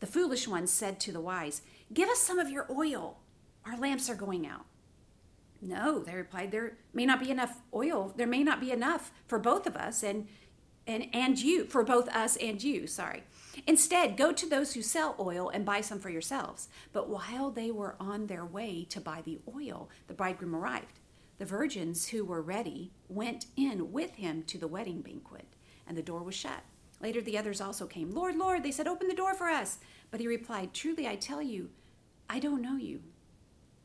The 0.00 0.06
foolish 0.06 0.48
ones 0.48 0.70
said 0.70 0.98
to 1.00 1.12
the 1.12 1.20
wise, 1.20 1.62
"Give 1.92 2.08
us 2.08 2.18
some 2.18 2.38
of 2.38 2.50
your 2.50 2.66
oil. 2.70 3.20
Our 3.64 3.76
lamps 3.76 4.08
are 4.08 4.14
going 4.14 4.46
out." 4.46 4.66
No, 5.62 5.98
they 5.98 6.14
replied, 6.14 6.50
there 6.50 6.78
may 6.94 7.04
not 7.04 7.20
be 7.20 7.30
enough 7.30 7.60
oil. 7.74 8.14
There 8.16 8.26
may 8.26 8.42
not 8.42 8.60
be 8.60 8.72
enough 8.72 9.12
for 9.26 9.38
both 9.38 9.66
of 9.66 9.76
us 9.76 10.02
and 10.02 10.26
and 10.86 11.08
and 11.12 11.38
you, 11.38 11.66
for 11.66 11.84
both 11.84 12.08
us 12.08 12.36
and 12.36 12.62
you, 12.62 12.86
sorry. 12.86 13.24
Instead, 13.66 14.16
go 14.16 14.32
to 14.32 14.48
those 14.48 14.74
who 14.74 14.82
sell 14.82 15.16
oil 15.18 15.48
and 15.48 15.64
buy 15.64 15.80
some 15.80 15.98
for 15.98 16.10
yourselves. 16.10 16.68
But 16.92 17.08
while 17.08 17.50
they 17.50 17.70
were 17.70 17.96
on 18.00 18.26
their 18.26 18.44
way 18.44 18.86
to 18.90 19.00
buy 19.00 19.22
the 19.22 19.38
oil, 19.54 19.88
the 20.06 20.14
bridegroom 20.14 20.54
arrived. 20.54 20.98
The 21.38 21.44
virgins 21.46 22.08
who 22.08 22.24
were 22.24 22.42
ready 22.42 22.92
went 23.08 23.46
in 23.56 23.92
with 23.92 24.16
him 24.16 24.42
to 24.44 24.58
the 24.58 24.68
wedding 24.68 25.00
banquet, 25.00 25.46
and 25.86 25.96
the 25.96 26.02
door 26.02 26.22
was 26.22 26.34
shut. 26.34 26.62
Later, 27.00 27.22
the 27.22 27.38
others 27.38 27.60
also 27.60 27.86
came. 27.86 28.10
Lord, 28.10 28.36
Lord, 28.36 28.62
they 28.62 28.70
said, 28.70 28.86
open 28.86 29.08
the 29.08 29.14
door 29.14 29.34
for 29.34 29.48
us. 29.48 29.78
But 30.10 30.20
he 30.20 30.26
replied, 30.26 30.74
Truly, 30.74 31.08
I 31.08 31.16
tell 31.16 31.40
you, 31.40 31.70
I 32.28 32.40
don't 32.40 32.62
know 32.62 32.76
you. 32.76 33.00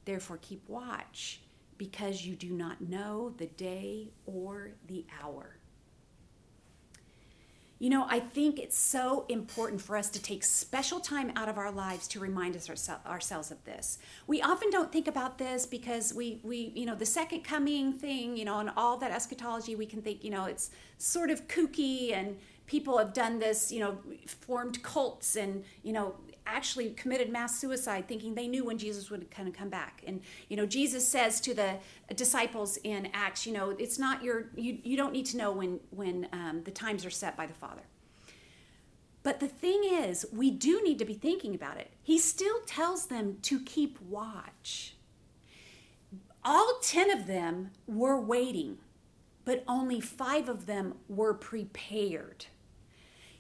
Therefore, 0.04 0.38
keep 0.42 0.68
watch, 0.68 1.42
because 1.78 2.26
you 2.26 2.36
do 2.36 2.50
not 2.52 2.82
know 2.82 3.34
the 3.38 3.48
day 3.48 4.12
or 4.26 4.72
the 4.88 5.06
hour. 5.22 5.55
You 7.86 7.92
know, 7.92 8.08
I 8.10 8.20
think 8.20 8.58
it's 8.58 8.76
so 8.76 9.28
important 9.30 9.80
for 9.80 9.96
us 9.96 10.10
to 10.10 10.20
take 10.20 10.44
special 10.44 11.00
time 11.00 11.32
out 11.36 11.50
of 11.50 11.60
our 11.60 11.70
lives 11.70 12.08
to 12.08 12.20
remind 12.20 12.56
us 12.56 12.68
ourselves 13.06 13.52
of 13.52 13.64
this. 13.64 14.00
We 14.26 14.42
often 14.42 14.72
don't 14.72 14.92
think 14.92 15.08
about 15.08 15.38
this 15.38 15.68
because 15.68 16.12
we, 16.12 16.40
we, 16.42 16.72
you 16.74 16.88
know, 16.88 16.96
the 16.96 17.06
second 17.06 17.44
coming 17.44 17.94
thing, 17.94 18.38
you 18.38 18.44
know, 18.44 18.58
and 18.58 18.72
all 18.76 18.98
that 18.98 19.12
eschatology, 19.12 19.76
we 19.76 19.86
can 19.86 20.02
think, 20.02 20.24
you 20.24 20.32
know, 20.32 20.46
it's 20.46 20.72
sort 20.98 21.30
of 21.30 21.48
kooky 21.48 22.12
and 22.12 22.38
people 22.66 22.98
have 22.98 23.14
done 23.14 23.38
this, 23.38 23.72
you 23.72 23.82
know, 23.82 24.00
formed 24.26 24.82
cults 24.82 25.36
and, 25.36 25.64
you 25.84 25.94
know, 25.94 26.16
actually 26.46 26.92
committed 26.92 27.32
mass 27.32 27.60
suicide 27.60 28.08
thinking 28.08 28.36
they 28.36 28.48
knew 28.48 28.66
when 28.66 28.78
Jesus 28.78 29.10
would 29.10 29.30
kind 29.32 29.48
of 29.48 29.54
come 29.54 29.70
back. 29.70 30.04
And 30.06 30.22
you 30.50 30.58
know, 30.58 30.66
Jesus 30.66 31.08
says 31.08 31.42
to 31.42 31.54
the 31.54 31.78
disciples 32.16 32.78
in 32.84 33.10
Acts, 33.14 33.46
you 33.46 33.54
know, 33.54 33.72
it's 33.72 34.00
not 34.00 34.24
your 34.24 34.50
you 34.56 34.80
you 34.84 34.98
don't 34.98 35.14
need 35.14 35.26
to 35.28 35.38
know 35.38 35.52
when 35.52 35.80
when 35.92 36.28
um, 36.32 36.62
the 36.64 36.72
times 36.72 37.06
are 37.06 37.10
set 37.10 37.36
by 37.36 37.46
the 37.46 37.54
Father. 37.54 37.84
But 39.26 39.40
the 39.40 39.48
thing 39.48 39.82
is, 39.84 40.24
we 40.32 40.52
do 40.52 40.84
need 40.84 41.00
to 41.00 41.06
be 41.06 41.16
thinking 41.16 41.56
about 41.56 41.78
it. 41.78 41.90
He 42.04 42.20
still 42.20 42.60
tells 42.68 43.08
them 43.08 43.40
to 43.42 43.60
keep 43.60 44.00
watch. 44.00 44.96
All 46.44 46.78
10 46.84 47.10
of 47.10 47.26
them 47.26 47.72
were 47.88 48.22
waiting, 48.22 48.78
but 49.44 49.64
only 49.68 50.00
five 50.00 50.48
of 50.48 50.68
them 50.68 50.94
were 51.10 51.34
prepared. 51.34 52.46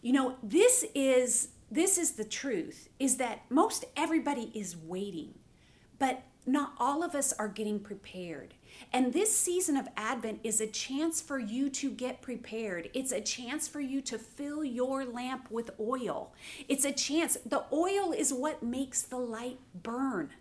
You 0.01 0.13
know, 0.13 0.37
this 0.41 0.85
is 0.95 1.49
this 1.69 1.97
is 1.97 2.12
the 2.12 2.25
truth 2.25 2.89
is 2.99 3.17
that 3.17 3.41
most 3.49 3.86
everybody 3.97 4.51
is 4.54 4.78
waiting, 4.78 5.34
but 5.97 6.23
not 6.45 6.73
all 6.78 7.04
of 7.04 7.15
us 7.15 7.34
are 7.34 7.47
getting 7.47 7.80
prepared. 7.80 8.54
And 8.93 9.13
this 9.13 9.36
season 9.36 9.78
of 9.78 9.88
Advent 9.97 10.41
is 10.43 10.62
a 10.62 10.67
chance 10.67 11.21
for 11.21 11.39
you 11.39 11.69
to 11.69 11.89
get 11.89 12.21
prepared. 12.21 12.89
It's 12.93 13.12
a 13.12 13.21
chance 13.21 13.67
for 13.67 13.80
you 13.80 14.01
to 14.01 14.19
fill 14.19 14.63
your 14.63 15.06
lamp 15.06 15.49
with 15.49 15.71
oil. 15.80 16.34
It's 16.67 16.86
a 16.86 16.91
chance. 16.91 17.38
The 17.45 17.63
oil 17.73 18.12
is 18.12 18.34
what 18.34 18.62
makes 18.62 19.01
the 19.01 19.17
light 19.17 19.60
burn. 19.73 20.32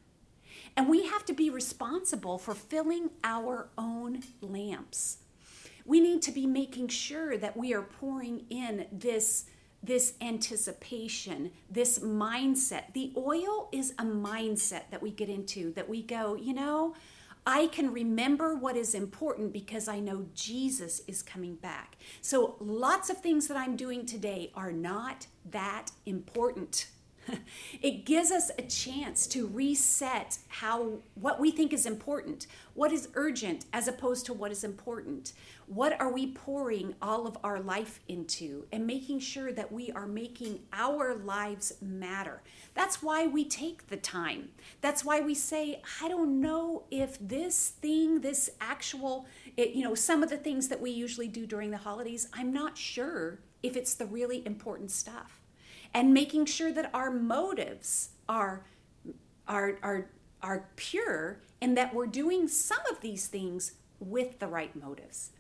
And 0.77 0.89
we 0.89 1.07
have 1.07 1.25
to 1.27 1.33
be 1.33 1.49
responsible 1.51 2.39
for 2.39 2.55
filling 2.55 3.11
our 3.23 3.69
own 3.79 4.23
lamps. 4.41 5.19
We 5.87 6.01
need 6.01 6.23
to 6.23 6.33
be 6.33 6.47
making 6.47 6.89
sure 6.89 7.37
that 7.37 7.57
we 7.57 7.73
are 7.73 7.83
pouring 7.83 8.47
in 8.51 8.87
this 8.91 9.45
this 9.85 10.15
anticipation, 10.21 11.51
this 11.71 11.99
mindset. 11.99 12.93
The 12.95 13.13
oil 13.17 13.69
is 13.73 13.93
a 13.99 14.05
mindset 14.05 14.85
that 14.91 15.03
we 15.03 15.11
get 15.11 15.29
into 15.29 15.73
that 15.75 15.89
we 15.89 16.03
go, 16.03 16.37
you 16.37 16.55
know, 16.55 16.95
I 17.47 17.67
can 17.67 17.93
remember 17.93 18.55
what 18.55 18.77
is 18.77 18.95
important 18.95 19.53
because 19.53 19.87
I 19.87 20.01
know 20.01 20.27
Jesus 20.35 21.03
is 21.07 21.23
coming 21.23 21.57
back. 21.57 21.97
So 22.23 22.57
lots 22.59 23.11
of 23.11 23.19
things 23.19 23.49
that 23.49 23.57
I'm 23.59 23.77
doing 23.77 24.07
today 24.07 24.51
are 24.55 24.73
not 24.73 25.27
that 25.51 25.91
important. 26.07 26.87
it 27.83 28.07
gives 28.07 28.31
us 28.31 28.51
a 28.59 28.63
chance 28.63 29.27
to 29.27 29.47
reset 29.47 30.39
how 30.49 30.99
what 31.15 31.41
we 31.41 31.51
think 31.51 31.73
is 31.73 31.87
important 31.87 32.47
what 32.75 32.93
is 32.93 33.09
urgent 33.15 33.65
as 33.73 33.89
opposed 33.89 34.27
to 34.27 34.33
what 34.33 34.51
is 34.51 34.65
important 34.65 35.33
what 35.67 36.01
are 36.01 36.13
we 36.13 36.33
pouring 36.33 36.95
all 37.01 37.27
of 37.27 37.37
our 37.43 37.61
life 37.61 38.01
into 38.09 38.67
and 38.73 38.87
making 38.87 39.21
sure 39.21 39.53
that 39.53 39.73
we 39.73 39.91
are 39.93 40.07
making 40.07 40.61
our 40.73 41.15
lives 41.15 41.75
matter? 41.81 42.43
That's 42.75 43.03
why 43.03 43.27
we 43.27 43.45
take 43.45 43.89
the 43.89 43.97
time. 43.97 44.51
That's 44.81 45.05
why 45.05 45.21
we 45.21 45.35
say 45.35 45.81
i 46.03 46.09
don't 46.09 46.41
know 46.41 46.85
if 46.91 47.19
this 47.21 47.71
thing 47.71 48.21
this 48.21 48.51
actual 48.61 49.27
it, 49.57 49.71
you 49.71 49.83
know 49.83 49.95
some 49.95 50.23
of 50.23 50.31
the 50.31 50.37
things 50.37 50.69
that 50.69 50.81
we 50.81 50.91
usually 50.91 51.29
do 51.29 51.47
during 51.47 51.71
the 51.71 51.77
holidays 51.77 52.29
i'm 52.35 52.53
not 52.53 52.77
sure 52.77 53.39
if 53.65 53.79
it's 53.79 53.95
the 53.95 54.05
really 54.05 54.47
important 54.47 54.91
stuff. 54.91 55.41
And 55.95 56.13
making 56.13 56.45
sure 56.47 56.71
that 56.73 56.91
our 56.93 57.11
motives 57.11 58.11
are 58.29 58.67
are 59.49 59.79
are 59.83 60.11
are 60.43 60.69
pure 60.77 61.41
and 61.61 61.77
that 61.77 61.95
we're 61.95 62.07
doing 62.07 62.47
some 62.47 62.85
of 62.91 63.01
these 63.01 63.27
things 63.27 63.73
with 63.99 64.39
the 64.39 64.47
right 64.47 64.77
motives 64.77 65.31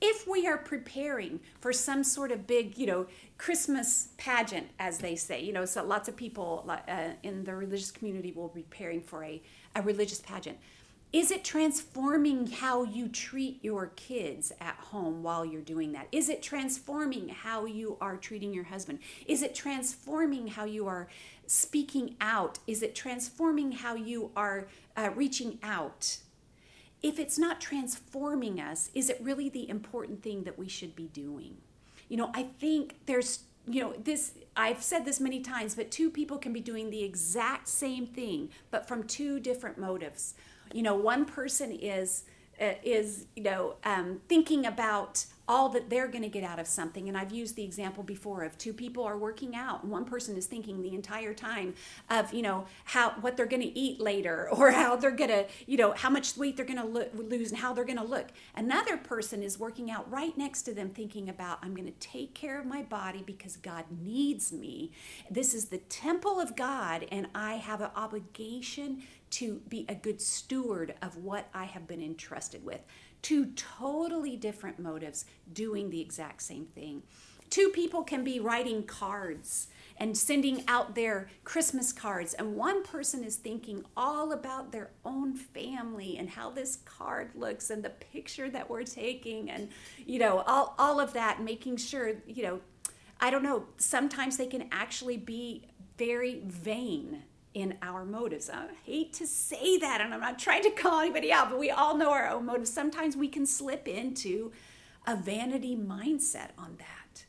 if 0.00 0.26
we 0.28 0.46
are 0.46 0.58
preparing 0.58 1.40
for 1.60 1.72
some 1.72 2.04
sort 2.04 2.30
of 2.30 2.46
big, 2.46 2.76
you 2.76 2.86
know, 2.86 3.06
Christmas 3.38 4.08
pageant, 4.18 4.68
as 4.78 4.98
they 4.98 5.16
say, 5.16 5.42
you 5.42 5.52
know, 5.52 5.64
so 5.64 5.84
lots 5.84 6.08
of 6.08 6.16
people 6.16 6.68
uh, 6.68 7.10
in 7.22 7.44
the 7.44 7.54
religious 7.54 7.90
community 7.90 8.32
will 8.32 8.48
be 8.48 8.62
preparing 8.62 9.00
for 9.00 9.24
a, 9.24 9.42
a 9.74 9.82
religious 9.82 10.20
pageant. 10.20 10.58
Is 11.12 11.30
it 11.30 11.44
transforming 11.44 12.48
how 12.48 12.82
you 12.82 13.08
treat 13.08 13.64
your 13.64 13.86
kids 13.96 14.52
at 14.60 14.74
home 14.74 15.22
while 15.22 15.46
you're 15.46 15.62
doing 15.62 15.92
that? 15.92 16.08
Is 16.12 16.28
it 16.28 16.42
transforming 16.42 17.28
how 17.28 17.64
you 17.64 17.96
are 18.00 18.16
treating 18.16 18.52
your 18.52 18.64
husband? 18.64 18.98
Is 19.26 19.40
it 19.40 19.54
transforming 19.54 20.48
how 20.48 20.64
you 20.64 20.86
are 20.88 21.08
speaking 21.46 22.16
out? 22.20 22.58
Is 22.66 22.82
it 22.82 22.94
transforming 22.94 23.72
how 23.72 23.94
you 23.94 24.30
are 24.36 24.66
uh, 24.96 25.10
reaching 25.14 25.58
out? 25.62 26.18
If 27.06 27.20
it's 27.20 27.38
not 27.38 27.60
transforming 27.60 28.60
us, 28.60 28.90
is 28.92 29.08
it 29.08 29.20
really 29.22 29.48
the 29.48 29.70
important 29.70 30.24
thing 30.24 30.42
that 30.42 30.58
we 30.58 30.68
should 30.68 30.96
be 30.96 31.06
doing? 31.06 31.58
You 32.08 32.16
know, 32.16 32.32
I 32.34 32.42
think 32.58 32.96
there's 33.06 33.44
you 33.68 33.80
know 33.80 33.94
this 33.98 34.34
i've 34.56 34.80
said 34.80 35.04
this 35.04 35.18
many 35.18 35.40
times 35.40 35.74
but 35.74 35.90
two 35.90 36.08
people 36.08 36.38
can 36.38 36.52
be 36.52 36.60
doing 36.60 36.88
the 36.88 37.02
exact 37.02 37.66
same 37.66 38.06
thing 38.06 38.48
but 38.70 38.86
from 38.86 39.02
two 39.02 39.40
different 39.40 39.76
motives 39.76 40.34
you 40.72 40.84
know 40.84 40.94
one 40.94 41.24
person 41.24 41.72
is 41.72 42.22
is 42.58 43.26
you 43.34 43.42
know 43.42 43.74
um, 43.84 44.20
thinking 44.28 44.66
about 44.66 45.26
all 45.48 45.68
that 45.68 45.88
they're 45.88 46.08
going 46.08 46.22
to 46.22 46.28
get 46.28 46.42
out 46.42 46.58
of 46.58 46.66
something. 46.66 47.08
And 47.08 47.16
i've 47.16 47.32
used 47.32 47.56
the 47.56 47.62
example 47.62 48.02
before 48.02 48.42
of 48.42 48.58
two 48.58 48.72
people 48.72 49.04
are 49.04 49.16
working 49.16 49.54
out. 49.54 49.82
And 49.82 49.92
one 49.92 50.04
person 50.04 50.36
is 50.36 50.46
thinking 50.46 50.82
the 50.82 50.94
entire 50.94 51.34
time 51.34 51.74
of 52.10 52.32
you 52.32 52.42
know 52.42 52.66
how 52.84 53.10
what 53.20 53.36
they're 53.36 53.46
going 53.46 53.62
to 53.62 53.78
eat 53.78 54.00
later 54.00 54.48
or 54.52 54.72
how 54.72 54.96
they're 54.96 55.10
going 55.10 55.30
to 55.30 55.46
you 55.66 55.76
know 55.76 55.92
how 55.92 56.10
much 56.10 56.36
weight 56.36 56.56
they're 56.56 56.66
going 56.66 56.80
to 56.80 56.86
lo- 56.86 57.08
lose 57.14 57.50
and 57.50 57.60
how 57.60 57.72
they're 57.72 57.84
going 57.84 57.98
to 57.98 58.04
look. 58.04 58.28
Another 58.54 58.96
person 58.96 59.42
is 59.42 59.58
working 59.58 59.90
out 59.90 60.10
right 60.10 60.36
next 60.36 60.62
to 60.62 60.74
them 60.74 60.90
thinking 60.90 61.28
about 61.28 61.58
i'm 61.62 61.74
going 61.74 61.86
to 61.86 61.98
take 62.00 62.34
care 62.34 62.58
of 62.58 62.66
my 62.66 62.82
body 62.82 63.22
because 63.24 63.56
god 63.56 63.84
needs 64.02 64.52
me. 64.52 64.90
This 65.30 65.54
is 65.54 65.66
the 65.66 65.78
temple 65.78 66.40
of 66.40 66.56
god 66.56 67.06
and 67.12 67.28
i 67.34 67.54
have 67.54 67.80
an 67.80 67.90
obligation 67.94 69.02
to 69.30 69.60
be 69.68 69.84
a 69.88 69.94
good 69.94 70.20
steward 70.20 70.94
of 71.02 71.16
what 71.16 71.48
I 71.52 71.64
have 71.64 71.86
been 71.86 72.02
entrusted 72.02 72.64
with. 72.64 72.80
Two 73.22 73.46
totally 73.56 74.36
different 74.36 74.78
motives 74.78 75.24
doing 75.52 75.90
the 75.90 76.00
exact 76.00 76.42
same 76.42 76.66
thing. 76.66 77.02
Two 77.50 77.68
people 77.68 78.02
can 78.02 78.24
be 78.24 78.40
writing 78.40 78.82
cards 78.82 79.68
and 79.98 80.16
sending 80.16 80.62
out 80.68 80.94
their 80.94 81.28
Christmas 81.44 81.92
cards, 81.92 82.34
and 82.34 82.54
one 82.54 82.82
person 82.82 83.24
is 83.24 83.36
thinking 83.36 83.84
all 83.96 84.32
about 84.32 84.72
their 84.72 84.90
own 85.04 85.34
family 85.34 86.18
and 86.18 86.28
how 86.28 86.50
this 86.50 86.76
card 86.84 87.30
looks 87.34 87.70
and 87.70 87.82
the 87.82 87.90
picture 87.90 88.50
that 88.50 88.68
we're 88.68 88.82
taking, 88.82 89.50
and 89.50 89.68
you 90.04 90.18
know, 90.18 90.40
all, 90.46 90.74
all 90.78 91.00
of 91.00 91.12
that, 91.14 91.42
making 91.42 91.76
sure, 91.76 92.12
you 92.26 92.42
know, 92.42 92.60
I 93.20 93.30
don't 93.30 93.42
know, 93.42 93.64
sometimes 93.78 94.36
they 94.36 94.46
can 94.46 94.68
actually 94.70 95.16
be 95.16 95.62
very 95.96 96.42
vain 96.44 97.22
in 97.56 97.74
our 97.80 98.04
motives. 98.04 98.50
I 98.50 98.66
hate 98.84 99.14
to 99.14 99.26
say 99.26 99.78
that, 99.78 100.02
and 100.02 100.12
I'm 100.12 100.20
not 100.20 100.38
trying 100.38 100.62
to 100.64 100.70
call 100.70 101.00
anybody 101.00 101.32
out, 101.32 101.48
but 101.48 101.58
we 101.58 101.70
all 101.70 101.96
know 101.96 102.10
our 102.10 102.28
own 102.28 102.44
motives. 102.44 102.70
Sometimes 102.70 103.16
we 103.16 103.28
can 103.28 103.46
slip 103.46 103.88
into 103.88 104.52
a 105.06 105.16
vanity 105.16 105.74
mindset 105.74 106.50
on 106.58 106.76
that. 106.76 107.24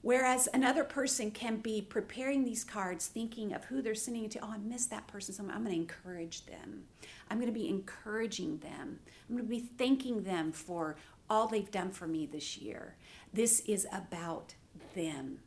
Whereas 0.00 0.48
another 0.54 0.82
person 0.82 1.30
can 1.30 1.58
be 1.58 1.82
preparing 1.82 2.44
these 2.44 2.64
cards 2.64 3.06
thinking 3.06 3.52
of 3.52 3.66
who 3.66 3.82
they're 3.82 3.94
sending 3.94 4.24
it 4.24 4.30
to. 4.30 4.38
Oh, 4.42 4.48
I 4.50 4.56
miss 4.56 4.86
that 4.86 5.08
person, 5.08 5.34
so 5.34 5.42
I'm 5.42 5.62
going 5.62 5.66
to 5.66 5.72
encourage 5.74 6.46
them. 6.46 6.84
I'm 7.30 7.36
going 7.38 7.52
to 7.52 7.58
be 7.58 7.68
encouraging 7.68 8.56
them. 8.58 8.98
I'm 9.28 9.36
going 9.36 9.46
to 9.46 9.50
be 9.50 9.60
thanking 9.60 10.22
them 10.22 10.52
for 10.52 10.96
all 11.28 11.48
they've 11.48 11.70
done 11.70 11.90
for 11.90 12.06
me 12.06 12.24
this 12.24 12.56
year. 12.56 12.96
This 13.34 13.60
is 13.60 13.86
about 13.92 14.54
them. 14.94 15.40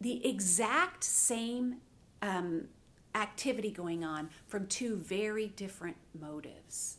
The 0.00 0.24
exact 0.24 1.02
same 1.02 1.78
um, 2.22 2.68
activity 3.14 3.70
going 3.70 4.04
on 4.04 4.30
from 4.46 4.66
two 4.66 4.96
very 4.96 5.48
different 5.48 5.96
motives. 6.18 6.98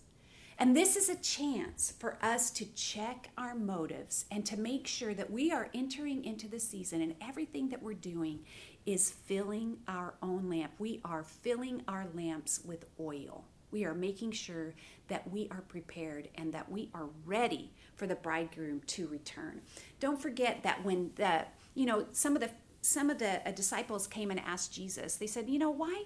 And 0.60 0.78
this 0.78 0.96
is 0.96 1.10
a 1.10 1.16
chance 1.16 1.94
for 1.98 2.18
us 2.22 2.52
to 2.52 2.66
check 2.74 3.32
our 3.38 3.56
motives 3.56 4.26
and 4.30 4.46
to 4.46 4.58
make 4.58 4.86
sure 4.88 5.14
that 5.14 5.32
we 5.32 5.52
are 5.52 5.70
entering 5.74 6.24
into 6.24 6.48
the 6.48 6.60
season 6.60 7.02
and 7.02 7.16
everything 7.22 7.70
that 7.70 7.82
we're 7.82 7.94
doing 7.94 8.40
is 8.86 9.10
filling 9.10 9.78
our 9.88 10.14
own 10.22 10.50
lamp. 10.50 10.74
We 10.78 11.02
are 11.04 11.24
filling 11.24 11.84
our 11.88 12.06
lamps 12.14 12.62
with 12.64 12.86
oil. 13.00 13.46
We 13.72 13.86
are 13.86 13.96
making 13.96 14.34
sure 14.34 14.76
that 15.08 15.30
we 15.32 15.48
are 15.50 15.62
prepared 15.62 16.30
and 16.36 16.54
that 16.54 16.72
we 16.72 16.92
are 16.94 17.10
ready 17.26 17.72
for 17.96 18.06
the 18.06 18.16
bridegroom 18.16 18.82
to 18.88 19.08
return. 19.08 19.62
Don't 20.00 20.22
forget 20.22 20.62
that 20.62 20.86
when 20.86 21.10
the, 21.16 21.46
you 21.74 21.88
know, 21.88 22.06
some 22.12 22.36
of 22.36 22.42
the 22.42 22.52
some 22.84 23.10
of 23.10 23.18
the 23.18 23.48
uh, 23.48 23.52
disciples 23.52 24.08
came 24.08 24.30
and 24.30 24.40
asked 24.40 24.74
Jesus, 24.74 25.16
they 25.16 25.28
said, 25.28 25.50
you 25.50 25.58
know, 25.58 25.72
why, 25.72 26.04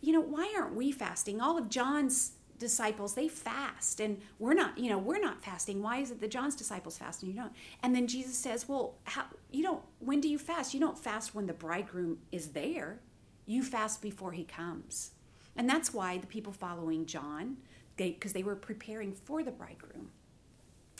you 0.00 0.12
know, 0.12 0.20
why 0.20 0.52
aren't 0.56 0.74
we 0.74 0.92
fasting? 0.92 1.40
All 1.40 1.58
of 1.58 1.68
John's 1.68 2.32
disciples 2.58 3.14
they 3.14 3.26
fast 3.26 4.00
and 4.00 4.20
we're 4.38 4.52
not 4.52 4.76
you 4.76 4.90
know 4.90 4.98
we're 4.98 5.18
not 5.18 5.42
fasting. 5.42 5.82
Why 5.82 5.96
is 5.96 6.10
it 6.10 6.20
that 6.20 6.30
john's 6.30 6.54
disciples 6.54 6.98
fast 6.98 7.22
and 7.22 7.32
you 7.32 7.40
don't? 7.40 7.52
And 7.82 7.94
then 7.94 8.06
jesus 8.06 8.36
says 8.36 8.68
well 8.68 8.96
how 9.04 9.24
you 9.50 9.62
don't 9.62 9.82
when 9.98 10.20
do 10.20 10.28
you 10.28 10.38
fast? 10.38 10.74
You 10.74 10.80
don't 10.80 10.98
fast 10.98 11.34
when 11.34 11.46
the 11.46 11.54
bridegroom 11.54 12.18
is 12.30 12.48
there. 12.48 13.00
You 13.46 13.62
fast 13.62 14.02
before 14.02 14.32
he 14.32 14.44
comes. 14.44 15.12
And 15.56 15.68
that's 15.68 15.94
why 15.94 16.18
the 16.18 16.26
people 16.26 16.52
following 16.52 17.06
john 17.06 17.56
because 17.96 18.34
they, 18.34 18.40
they 18.40 18.44
were 18.44 18.56
preparing 18.56 19.14
for 19.14 19.42
the 19.42 19.50
bridegroom. 19.50 20.10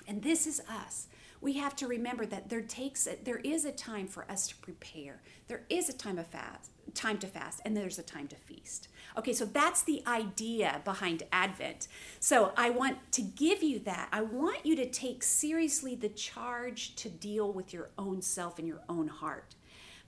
And 0.09 0.23
this 0.23 0.47
is 0.47 0.61
us 0.61 1.09
we 1.41 1.55
have 1.55 1.75
to 1.77 1.87
remember 1.87 2.27
that 2.27 2.49
there 2.49 2.61
takes 2.61 3.07
a, 3.07 3.17
there 3.25 3.39
is 3.39 3.65
a 3.65 3.73
time 3.73 4.07
for 4.07 4.31
us 4.31 4.47
to 4.49 4.57
prepare. 4.57 5.23
There 5.49 5.63
is 5.71 5.89
a 5.89 5.93
time 5.93 6.19
of 6.19 6.27
fast, 6.27 6.71
time 6.95 7.19
to 7.19 7.27
fast, 7.27 7.61
and 7.65 7.77
there's 7.77 7.99
a 7.99 8.03
time 8.03 8.29
to 8.29 8.37
feast. 8.37 8.89
Okay, 9.17 9.33
so 9.33 9.47
that's 9.47 9.83
the 9.83 10.03
idea 10.07 10.83
behind 10.85 11.23
Advent. 11.33 11.89
So 12.19 12.53
I 12.57 12.71
want 12.71 12.99
to 13.13 13.23
give 13.23 13.63
you 13.63 13.79
that. 13.81 14.09
I 14.13 14.21
want 14.21 14.67
you 14.67 14.77
to 14.77 14.91
take 14.91 15.23
seriously 15.23 15.95
the 15.95 16.11
charge 16.11 16.95
to 16.97 17.09
deal 17.09 17.53
with 17.53 17.73
your 17.73 17.91
own 17.97 18.21
self 18.21 18.59
and 18.59 18.69
your 18.69 18.83
own 18.89 19.09
heart. 19.09 19.55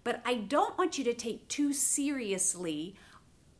But 0.04 0.20
I 0.24 0.34
don't 0.34 0.76
want 0.76 0.98
you 0.98 1.04
to 1.04 1.14
take 1.14 1.48
too 1.48 1.72
seriously 1.72 2.96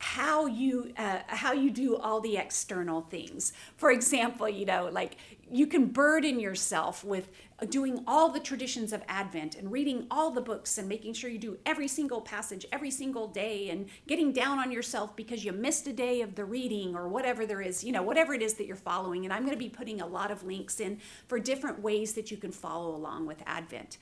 how 0.03 0.47
you 0.47 0.93
uh, 0.99 1.21
how 1.29 1.53
you 1.53 1.71
do 1.71 1.97
all 1.97 2.21
the 2.21 2.37
external 2.37 3.03
things. 3.03 3.53
For 3.77 3.93
example 3.93 4.49
you 4.49 4.67
know 4.67 4.89
like 4.93 5.17
you 5.49 5.69
can 5.69 5.87
burden 5.87 6.41
yourself 6.41 7.05
with 7.05 7.29
doing 7.69 8.03
all 8.05 8.29
the 8.29 8.41
traditions 8.41 8.93
of 8.93 9.01
advent 9.07 9.55
and 9.55 9.71
reading 9.71 10.07
all 10.11 10.33
the 10.33 10.41
books 10.41 10.77
and 10.77 10.89
making 10.89 11.13
sure 11.13 11.31
you 11.31 11.39
do 11.39 11.57
every 11.65 11.87
single 11.87 12.21
passage 12.21 12.67
every 12.73 12.91
single 12.91 13.29
day 13.29 13.71
and 13.71 13.89
getting 14.09 14.33
down 14.33 14.59
on 14.59 14.73
yourself 14.73 15.15
because 15.15 15.45
you 15.45 15.53
missed 15.53 15.87
a 15.87 15.93
day 15.93 16.21
of 16.21 16.35
the 16.35 16.45
reading 16.45 16.97
or 16.97 17.07
whatever 17.07 17.47
there 17.47 17.63
is 17.63 17.85
you 17.85 17.93
know 17.93 18.03
whatever 18.03 18.35
it 18.35 18.43
is 18.43 18.55
that 18.55 18.67
you're 18.67 18.75
following. 18.75 19.25
And 19.25 19.33
i'm 19.33 19.45
going 19.45 19.57
to 19.57 19.65
be 19.65 19.69
putting 19.69 20.01
a 20.01 20.07
lot 20.07 20.33
of 20.33 20.43
links 20.43 20.81
in 20.81 20.99
for 21.29 21.39
different 21.39 21.81
ways 21.81 22.15
that 22.15 22.33
you 22.33 22.37
can 22.37 22.51
follow 22.51 22.97
along 22.97 23.27
with 23.27 23.41
advent 23.47 23.99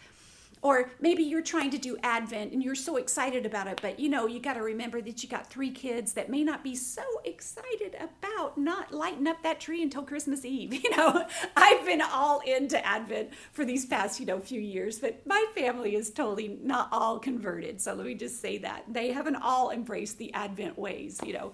or 0.62 0.90
maybe 1.00 1.22
you're 1.22 1.42
trying 1.42 1.70
to 1.70 1.78
do 1.78 1.96
Advent 2.02 2.52
and 2.52 2.62
you're 2.62 2.74
so 2.74 2.96
excited 2.96 3.46
about 3.46 3.66
it, 3.66 3.80
but 3.80 3.98
you 3.98 4.08
know, 4.08 4.26
you 4.26 4.40
got 4.40 4.54
to 4.54 4.62
remember 4.62 5.00
that 5.00 5.22
you 5.22 5.28
got 5.28 5.48
three 5.48 5.70
kids 5.70 6.12
that 6.12 6.28
may 6.28 6.44
not 6.44 6.62
be 6.62 6.74
so 6.74 7.02
excited 7.24 7.96
about 7.98 8.58
not 8.58 8.92
lighting 8.92 9.26
up 9.26 9.42
that 9.42 9.60
tree 9.60 9.82
until 9.82 10.02
Christmas 10.02 10.44
Eve. 10.44 10.74
You 10.90 10.96
know, 10.96 11.26
I've 11.56 11.84
been 11.84 12.00
all 12.00 12.40
into 12.40 12.84
Advent 12.84 13.30
for 13.52 13.64
these 13.64 13.84
past, 13.84 14.18
you 14.18 14.24
know, 14.24 14.40
few 14.40 14.60
years, 14.60 14.98
but 14.98 15.24
my 15.26 15.44
family 15.54 15.94
is 15.94 16.10
totally 16.10 16.58
not 16.62 16.88
all 16.90 17.18
converted. 17.18 17.80
So 17.80 17.92
let 17.94 18.06
me 18.06 18.14
just 18.14 18.40
say 18.40 18.58
that. 18.58 18.84
They 18.88 19.12
haven't 19.12 19.36
all 19.36 19.70
embraced 19.70 20.16
the 20.18 20.32
Advent 20.32 20.78
ways, 20.78 21.20
you 21.24 21.34
know. 21.34 21.52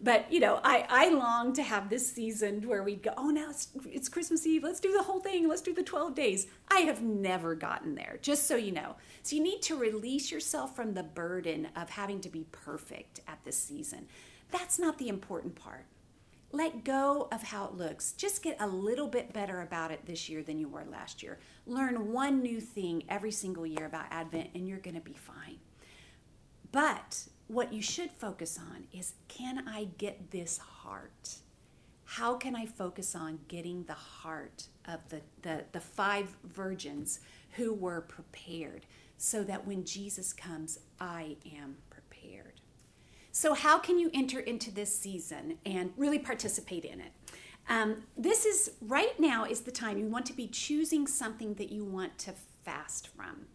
But 0.00 0.30
you 0.32 0.40
know, 0.40 0.60
I 0.62 0.86
I 0.88 1.08
long 1.10 1.52
to 1.54 1.62
have 1.62 1.88
this 1.88 2.10
season 2.12 2.66
where 2.66 2.82
we'd 2.82 3.02
go. 3.02 3.12
Oh, 3.16 3.30
now 3.30 3.50
it's 3.50 3.68
it's 3.86 4.08
Christmas 4.08 4.46
Eve. 4.46 4.62
Let's 4.62 4.80
do 4.80 4.92
the 4.92 5.02
whole 5.02 5.20
thing. 5.20 5.48
Let's 5.48 5.62
do 5.62 5.74
the 5.74 5.82
twelve 5.82 6.14
days. 6.14 6.46
I 6.68 6.80
have 6.80 7.02
never 7.02 7.54
gotten 7.54 7.94
there. 7.94 8.18
Just 8.20 8.46
so 8.46 8.56
you 8.56 8.72
know. 8.72 8.96
So 9.22 9.36
you 9.36 9.42
need 9.42 9.62
to 9.62 9.76
release 9.76 10.30
yourself 10.30 10.76
from 10.76 10.94
the 10.94 11.02
burden 11.02 11.68
of 11.76 11.90
having 11.90 12.20
to 12.20 12.28
be 12.28 12.46
perfect 12.52 13.20
at 13.26 13.44
this 13.44 13.58
season. 13.58 14.06
That's 14.50 14.78
not 14.78 14.98
the 14.98 15.08
important 15.08 15.54
part. 15.54 15.86
Let 16.52 16.84
go 16.84 17.28
of 17.32 17.42
how 17.42 17.66
it 17.66 17.74
looks. 17.74 18.12
Just 18.12 18.42
get 18.42 18.56
a 18.60 18.66
little 18.66 19.08
bit 19.08 19.32
better 19.32 19.60
about 19.60 19.90
it 19.90 20.06
this 20.06 20.28
year 20.28 20.42
than 20.42 20.58
you 20.58 20.68
were 20.68 20.84
last 20.84 21.22
year. 21.22 21.38
Learn 21.66 22.12
one 22.12 22.40
new 22.40 22.60
thing 22.60 23.02
every 23.08 23.32
single 23.32 23.66
year 23.66 23.84
about 23.84 24.06
Advent, 24.10 24.50
and 24.54 24.68
you're 24.68 24.78
going 24.78 24.94
to 24.94 25.00
be 25.00 25.14
fine. 25.14 25.58
But 26.70 27.26
what 27.48 27.72
you 27.72 27.80
should 27.82 28.10
focus 28.10 28.58
on 28.58 28.84
is 28.92 29.14
can 29.28 29.68
I 29.68 29.88
get 29.98 30.30
this 30.30 30.58
heart? 30.58 31.36
How 32.04 32.34
can 32.34 32.54
I 32.54 32.66
focus 32.66 33.14
on 33.14 33.40
getting 33.48 33.84
the 33.84 33.94
heart 33.94 34.68
of 34.86 35.00
the, 35.08 35.20
the, 35.42 35.64
the 35.72 35.80
five 35.80 36.36
virgins 36.44 37.20
who 37.52 37.72
were 37.72 38.00
prepared 38.00 38.86
so 39.18 39.42
that 39.44 39.66
when 39.66 39.84
Jesus 39.84 40.32
comes, 40.32 40.78
I 41.00 41.36
am 41.56 41.76
prepared? 41.90 42.60
So, 43.32 43.54
how 43.54 43.78
can 43.78 43.98
you 43.98 44.10
enter 44.14 44.40
into 44.40 44.70
this 44.70 44.96
season 44.96 45.58
and 45.66 45.92
really 45.96 46.18
participate 46.18 46.84
in 46.84 47.00
it? 47.00 47.12
Um, 47.68 48.04
this 48.16 48.46
is 48.46 48.70
right 48.80 49.18
now 49.18 49.44
is 49.44 49.62
the 49.62 49.72
time 49.72 49.98
you 49.98 50.06
want 50.06 50.26
to 50.26 50.32
be 50.32 50.46
choosing 50.46 51.06
something 51.06 51.54
that 51.54 51.70
you 51.70 51.84
want 51.84 52.16
to 52.18 52.32
fast 52.64 53.08
from 53.08 53.46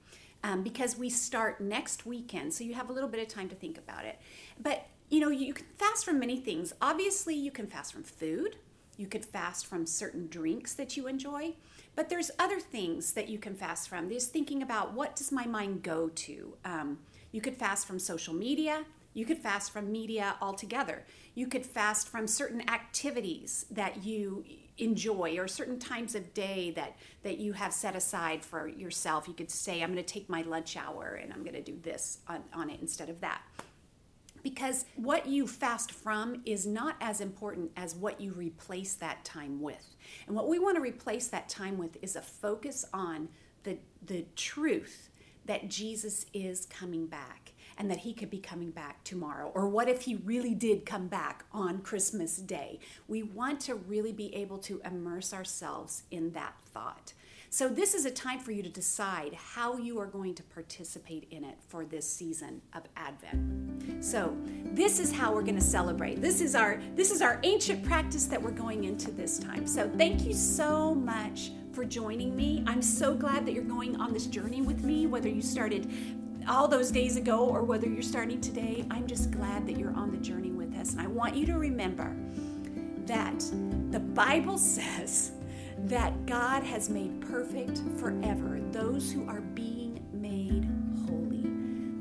um, 0.44 0.64
because 0.64 0.98
we 0.98 1.10
start 1.10 1.62
next 1.62 2.06
weekend. 2.06 2.54
So 2.54 2.64
you 2.64 2.74
have 2.74 2.90
a 2.90 2.94
little 2.94 3.10
bit 3.10 3.22
of 3.22 3.28
time 3.28 3.50
to 3.50 3.56
think 3.56 3.78
about 3.78 4.06
it. 4.06 4.20
But 4.62 4.88
you 5.10 5.20
know, 5.20 5.30
you 5.30 5.54
can 5.54 5.66
fast 5.78 6.06
from 6.06 6.20
many 6.20 6.38
things. 6.38 6.74
Obviously, 6.82 7.36
you 7.36 7.52
can 7.52 7.68
fast 7.68 7.92
from 7.92 8.04
food. 8.04 8.56
You 8.96 9.08
could 9.08 9.26
fast 9.26 9.66
from 9.66 9.86
certain 9.86 10.28
drinks 10.28 10.74
that 10.76 10.96
you 10.96 11.08
enjoy. 11.08 11.56
But 11.96 12.10
there's 12.10 12.32
other 12.40 12.60
things 12.60 13.12
that 13.14 13.28
you 13.28 13.38
can 13.38 13.54
fast 13.54 13.90
from. 13.90 14.08
There's 14.08 14.28
thinking 14.28 14.62
about 14.62 14.94
what 14.94 15.16
does 15.18 15.32
my 15.32 15.46
mind 15.46 15.84
go 15.84 16.10
to. 16.10 16.54
Um, 16.64 17.00
you 17.34 17.42
could 17.42 17.58
fast 17.58 17.88
from 17.88 18.00
social 18.00 18.34
media. 18.34 18.86
You 19.14 19.26
could 19.26 19.38
fast 19.38 19.72
from 19.72 19.92
media 19.92 20.36
altogether. 20.42 21.04
You 21.36 21.48
could 21.48 21.66
fast 21.66 22.08
from 22.08 22.28
certain 22.28 22.70
activities 22.70 23.66
that 23.72 24.04
you 24.04 24.46
enjoy 24.78 25.38
or 25.38 25.48
certain 25.48 25.78
times 25.80 26.16
of 26.16 26.34
day 26.34 26.72
that 26.72 26.96
that 27.24 27.38
you 27.38 27.54
have 27.54 27.74
set 27.74 27.96
aside 27.96 28.44
for 28.44 28.68
yourself. 28.68 29.28
You 29.28 29.34
could 29.34 29.52
say 29.52 29.82
i'm 29.82 29.94
going 29.94 30.04
to 30.04 30.14
take 30.14 30.30
my 30.30 30.42
lunch 30.42 30.76
hour 30.76 31.20
and 31.22 31.32
i'm 31.32 31.44
going 31.44 31.54
to 31.54 31.62
do 31.62 31.78
this 31.84 32.20
on, 32.28 32.44
on 32.54 32.70
it 32.70 32.80
instead 32.82 33.10
of 33.10 33.22
that. 33.22 33.42
Because 34.44 34.86
what 34.96 35.28
you 35.28 35.46
fast 35.46 35.92
from 35.92 36.42
is 36.46 36.66
not 36.66 36.96
as 37.00 37.22
important 37.22 37.72
as 37.78 37.94
what 37.94 38.20
you 38.20 38.32
replace 38.32 38.96
that 38.96 39.24
time 39.24 39.62
with. 39.62 39.96
And 40.26 40.36
what 40.36 40.50
we 40.50 40.58
want 40.58 40.78
to 40.78 40.82
replace 40.82 41.28
that 41.28 41.48
time 41.48 41.78
with 41.78 41.96
is 42.02 42.16
a 42.16 42.22
focus 42.22 42.86
on 42.92 43.30
the 43.64 43.78
the 44.06 44.26
truth 44.36 45.10
that 45.46 45.68
jesus 45.70 46.26
is 46.34 46.66
coming 46.66 47.08
back 47.08 47.41
and 47.78 47.90
that 47.90 48.00
he 48.00 48.14
could 48.14 48.30
be 48.30 48.40
coming 48.40 48.72
back 48.72 49.04
tomorrow? 49.04 49.52
Or 49.54 49.68
what 49.68 49.90
if 49.90 50.04
he 50.04 50.16
really 50.16 50.54
did 50.54 50.86
come 50.86 51.08
back 51.08 51.46
on 51.52 51.80
Christmas 51.80 52.38
Day? 52.38 52.80
We 53.08 53.24
want 53.24 53.60
to 53.62 53.76
really 53.76 54.12
be 54.12 54.34
able 54.36 54.58
to 54.60 54.82
immerse 54.86 55.34
ourselves 55.34 56.04
in 56.12 56.32
that 56.32 56.56
thought. 56.74 57.14
So, 57.54 57.68
this 57.68 57.94
is 57.96 58.06
a 58.06 58.12
time 58.12 58.40
for 58.40 58.54
you 58.54 58.64
to 58.64 58.70
decide 58.70 59.34
how 59.34 59.76
you 59.76 60.00
are 60.00 60.06
going 60.06 60.36
to 60.36 60.44
participate 60.44 61.28
in 61.32 61.44
it 61.44 61.58
for 61.68 61.84
this 61.84 62.10
season 62.10 62.62
of 62.74 62.84
Advent. 62.96 64.02
So, 64.02 64.38
this 64.68 65.02
is 65.02 65.12
how 65.12 65.34
we're 65.34 65.42
going 65.42 65.56
to 65.56 65.62
celebrate. 65.62 66.22
This 66.22 66.40
is 66.40 66.56
our 66.56 66.82
this 66.96 67.12
is 67.12 67.22
our 67.22 67.42
ancient 67.44 67.84
practice 67.84 68.26
that 68.28 68.42
we're 68.42 68.52
going 68.52 68.86
into 68.86 69.12
this 69.12 69.38
time. 69.38 69.68
So, 69.68 69.92
thank 69.98 70.24
you 70.24 70.34
so 70.34 70.96
much 70.96 71.52
for 71.74 71.84
joining 71.84 72.38
me. 72.38 72.64
I'm 72.68 72.82
so 72.82 73.14
glad 73.14 73.46
that 73.46 73.52
you're 73.52 73.64
going 73.66 74.00
on 74.00 74.14
this 74.14 74.28
journey 74.28 74.62
with 74.62 74.86
me, 74.86 75.06
whether 75.06 75.28
you 75.28 75.42
started 75.42 75.92
all 76.48 76.68
those 76.68 76.92
days 76.92 77.18
ago 77.18 77.46
or 77.46 77.64
whether 77.64 77.88
you're 77.88 78.02
starting 78.02 78.42
today, 78.42 78.86
I'm 78.90 79.08
just 79.08 79.32
glad 79.32 79.68
that 79.68 79.78
you're 79.78 79.94
on 79.94 80.12
the 80.12 80.18
journey 80.18 80.52
with 80.52 80.76
us. 80.76 80.94
And 80.94 81.02
I 81.02 81.08
want 81.08 81.36
you 81.36 81.46
to 81.48 81.54
remember 81.54 82.16
that 83.06 83.40
the 83.92 84.00
Bible 84.00 84.58
says 84.58 85.32
that 85.86 86.26
God 86.26 86.64
has 86.64 86.90
made 86.90 87.22
perfect 87.22 87.82
forever 87.98 88.60
those 88.72 89.12
who 89.12 89.28
are 89.28 89.42
being 89.42 90.04
made 90.14 90.68
holy. 91.08 91.44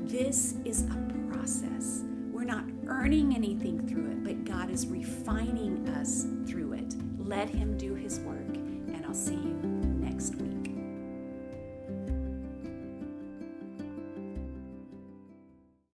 This 0.07 0.55
is 0.65 0.83
a 0.83 1.31
process. 1.31 2.03
We're 2.31 2.43
not 2.43 2.65
earning 2.87 3.35
anything 3.35 3.87
through 3.87 4.11
it, 4.11 4.23
but 4.23 4.45
God 4.45 4.69
is 4.69 4.87
refining 4.87 5.87
us 5.89 6.25
through 6.45 6.73
it. 6.73 6.93
Let 7.17 7.49
Him 7.49 7.77
do 7.77 7.95
His 7.95 8.19
work, 8.19 8.55
and 8.55 9.03
I'll 9.05 9.13
see 9.13 9.35
you 9.35 9.59
next 9.99 10.35
week. 10.35 10.60